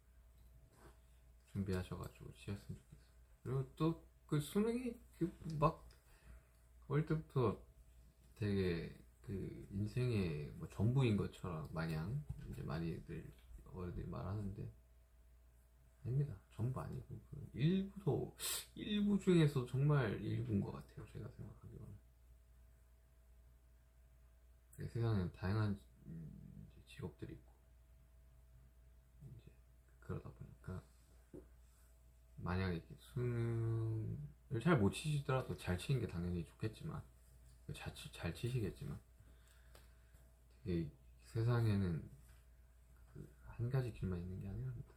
[1.54, 3.00] 준비하셔가지고 치셨으면 좋겠어요.
[3.42, 5.86] 그리고 또 그 수능이 그막
[6.88, 7.62] 어릴 때부터
[8.34, 13.32] 되게 그 인생의 뭐 전부인 것처럼 마냥 이제 많이들
[13.66, 14.68] 어른들이 말하는데
[16.04, 16.36] 아닙니다.
[16.50, 18.36] 전부 아니고 그 일부도
[18.74, 21.06] 일부 중에서 정말 일부인 것 같아요.
[21.06, 21.94] 제가 생각하기로는
[24.76, 27.54] 그 세상에 다양한 음, 직업들이 있고
[29.22, 29.50] 이제
[30.00, 30.82] 그러다 보니까
[32.44, 37.02] 만약에 수능을 잘 못 치시더라도 잘 치는 게 당연히 좋겠지만
[37.74, 38.98] 잘, 치, 잘 치시겠지만
[40.64, 40.90] 되게
[41.24, 42.02] 세상에는
[43.12, 44.93] 그 한 가지 길만 있는 게 아니랍니다.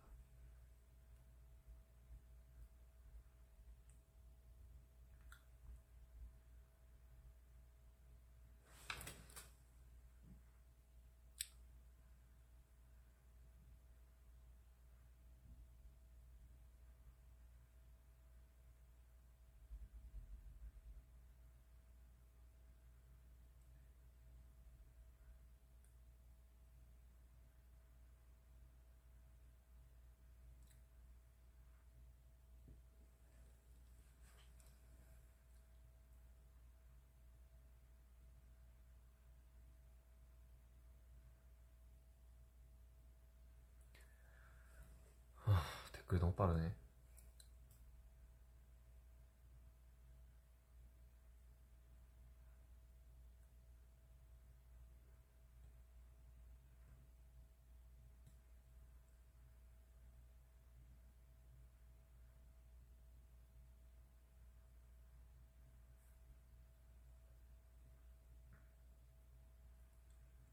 [46.08, 46.74] 댓글이 너무 빠르네.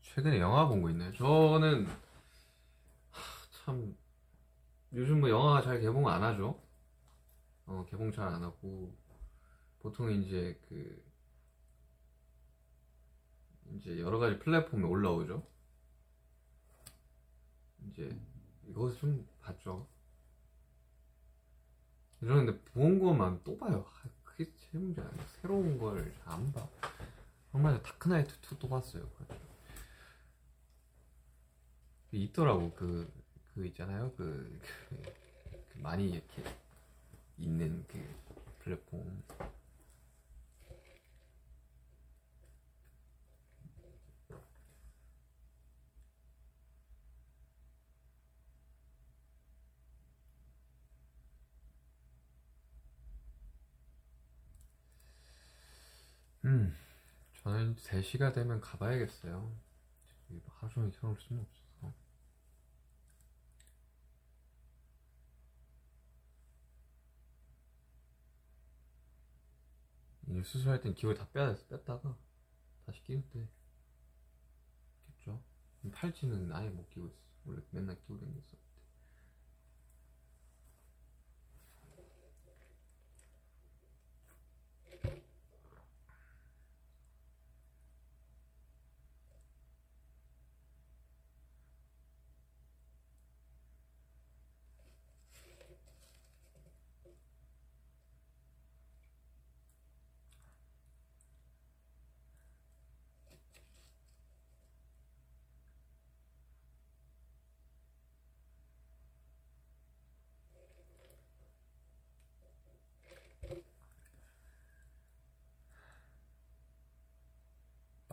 [0.02, 1.12] 최근에 영화 본 거 있나요?
[1.14, 3.22] 저는 하,
[3.64, 3.96] 참
[4.94, 6.60] 요즘 뭐 영화 잘 개봉 안 하죠.
[7.66, 8.94] 어, 개봉 잘 안 하고
[9.80, 11.02] 보통 이제 그
[13.74, 15.46] 이제 여러 가지 플랫폼에 올라오죠.
[17.88, 18.16] 이제
[18.66, 19.86] 이거 좀 봤죠.
[22.20, 23.84] 이러는데 본 것만 또 봐요.
[23.86, 25.26] 아, 그게 제 문제 아니야.
[25.42, 26.66] 새로운 걸잘안 봐.
[27.52, 29.08] 얼마 전에 다크나이트 2또 봤어요.
[29.10, 29.54] 그래가지고.
[32.12, 33.10] 있더라고 그,
[33.54, 34.12] 그 있잖아요.
[34.16, 35.02] 그, 그,
[35.72, 36.42] 그 많이 이렇게
[37.38, 37.98] 있는 그
[38.58, 39.22] 플랫폼.
[56.44, 56.76] 음,
[57.42, 59.50] 저는 3시가 되면 가봐야겠어요.
[60.58, 61.63] 하루 종일 켜놓을 수는 없어
[70.26, 70.32] 서.
[70.32, 72.16] 이 수술할 땐 기울 다 빼야 돼, 뺐다가
[72.86, 73.48] 다시 끼울 때
[75.06, 75.42] 겠죠.
[75.92, 77.18] 팔찌는 아예 못 끼고 있어.
[77.44, 78.63] 원래 맨날 끼고 다녔어.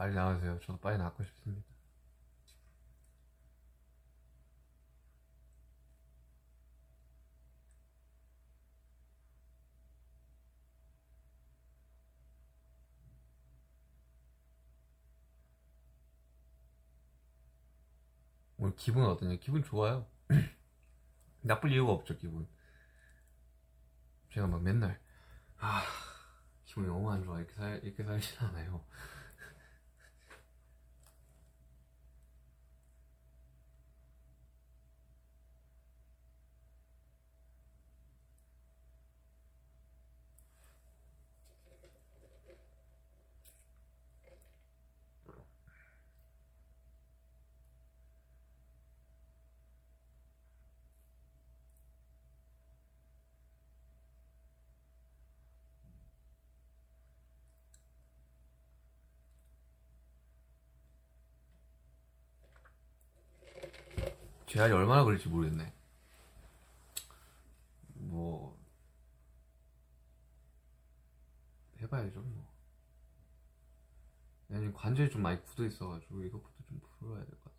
[0.01, 0.59] 빨리 나와주세요.
[0.61, 1.63] 저도 빨리 나고 싶습니다.
[18.57, 19.35] 오늘 기분 어떠냐?
[19.35, 20.07] 기분 좋아요.
[21.41, 22.47] 나쁠 이유가 없죠, 기분.
[24.33, 24.99] 제가 막 맨날,
[25.59, 25.83] 아,
[26.65, 27.37] 기분이 너무 안 좋아.
[27.37, 28.83] 이렇게 살, 이렇게 살진 않아요.
[64.51, 65.71] 제한이 얼마나 걸릴지 모르겠네.
[67.93, 68.59] 뭐
[71.81, 72.51] 해봐야죠 뭐.
[74.49, 77.55] 지금 관절이 좀 많이 굳어 있어가지고 이것부터 좀 풀어야 될 것 같아.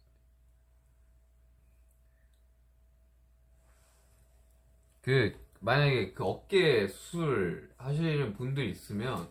[5.01, 9.31] 그 만약에 그 어깨 수술 하시는 분들 있으면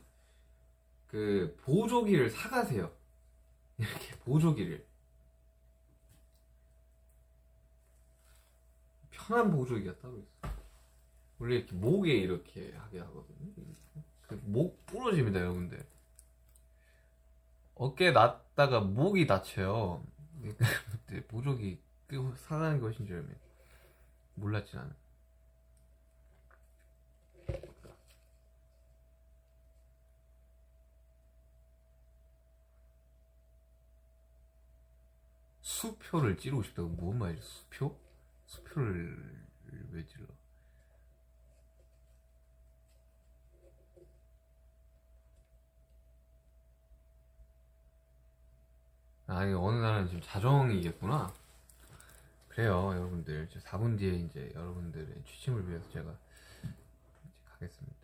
[1.07, 2.91] 그 보조기를 사가세요.
[3.77, 4.85] 이렇게 보조기를.
[9.27, 10.53] 편한 보조기가 따로 있어.
[11.39, 13.51] 원래 이렇게 목에 이렇게 하게 하거든요.
[14.27, 15.85] 그 목 부러집니다, 여러분들.
[17.75, 20.03] 어깨 놨다가 목이 다쳐요.
[21.27, 23.25] 보조기 그 사가는 것인 줄
[24.35, 24.93] 몰랐지 나는.
[35.61, 37.41] 수표를 찌르고 싶다고 뭔 말이지?
[37.41, 37.95] 수표?
[38.51, 39.47] 수표를
[39.91, 40.25] 왜 찔러?
[49.27, 51.33] 아니 어느 날은 지금 자정이겠구나.
[52.49, 53.47] 그래요, 여러분들.
[53.47, 56.13] 4분 뒤에 이제 여러분들의 취침을 위해서 제가
[57.45, 58.00] 가겠습니다.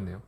[0.00, 0.22] 남았네요.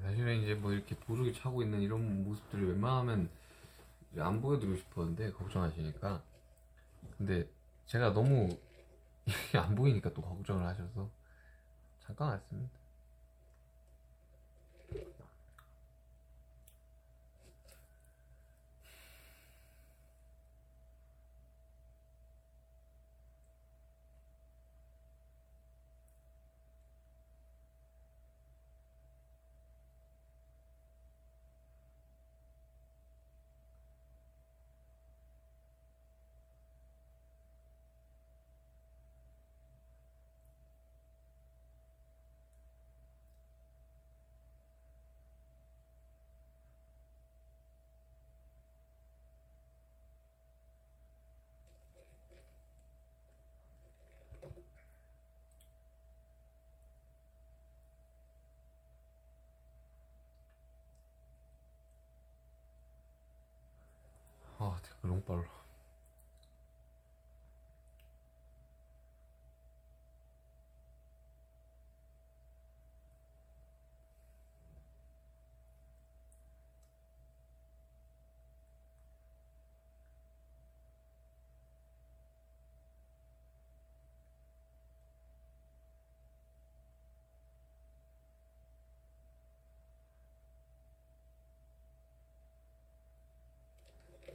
[0.00, 3.30] 사실은 이제 뭐 이렇게 보조기 차고 있는 이런 모습들을 웬만하면
[4.18, 6.22] 안 보여드리고 싶었는데 걱정하시니까
[7.18, 7.46] 근데
[7.86, 8.48] 제가 너무
[9.54, 11.08] 안 보이니까 또 걱정을 하셔서
[12.00, 12.80] 잠깐 왔습니다.
[64.62, 65.42] 아, 댓글 너무 빨라.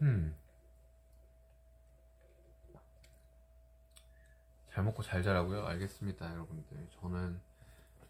[0.01, 0.35] 음.
[4.75, 5.65] 잘 먹고 잘 자라고요?
[5.67, 6.89] 알겠습니다, 여러분들.
[6.99, 7.39] 저는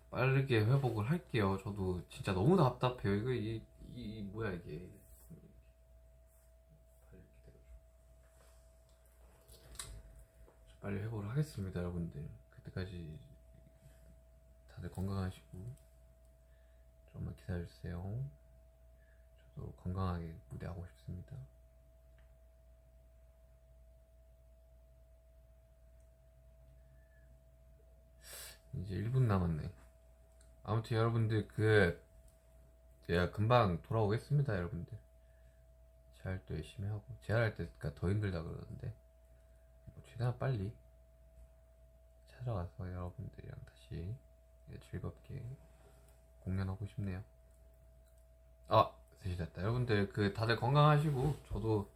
[0.09, 1.59] 빠르게 회복을 할게요.
[1.63, 3.13] 저도 진짜 너무 답답해요.
[3.13, 3.61] 이거 이,
[3.93, 4.89] 이 뭐야 이게?
[10.81, 12.27] 빨리 회복을 하겠습니다, 여러분들.
[12.49, 13.15] 그때까지
[14.73, 15.75] 다들 건강하시고
[17.05, 18.27] 조금만 기다려주세요.
[19.53, 21.37] 저도 건강하게 무대하고 싶습니다.
[28.81, 29.69] 이제 1분 남았네.
[30.63, 32.01] 아무튼 여러분들 그
[33.07, 34.97] 제가 금방 돌아오겠습니다, 여러분들.
[36.23, 38.93] 재활도 열심히 하고 재활할 때가 더 힘들다 그러는데
[39.85, 40.73] 뭐 최대한 빨리
[42.27, 44.15] 찾아가서 여러분들이랑 다시
[44.89, 45.43] 즐겁게
[46.43, 47.23] 공연하고 싶네요.
[48.67, 48.91] 아,
[49.23, 49.61] 3시 됐다.
[49.61, 51.89] 여러분들 그 다들 건강하시고 저도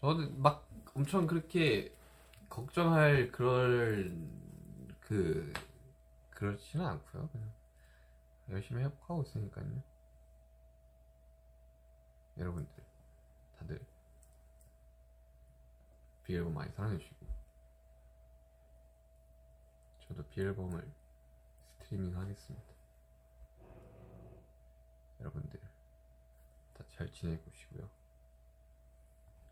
[0.00, 1.94] 저도 막 엄청 그렇게
[2.50, 4.14] 걱정할 그럴
[5.00, 5.52] 그
[6.40, 7.28] 그렇지는 않고요.
[7.28, 7.52] 그냥
[8.48, 9.82] 열심히 회복하고 있으니까요.
[12.38, 12.84] 여러분들
[13.58, 13.84] 다들
[16.24, 17.26] 비앨범 많이 사랑해주시고
[20.08, 20.90] 저도 비앨범을
[21.80, 22.64] 스트리밍 하겠습니다.
[25.20, 27.88] 여러분들 다 잘 지내고 계시고요.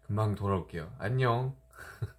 [0.03, 0.95] 금방 돌아올게요.
[0.99, 1.55] 안녕.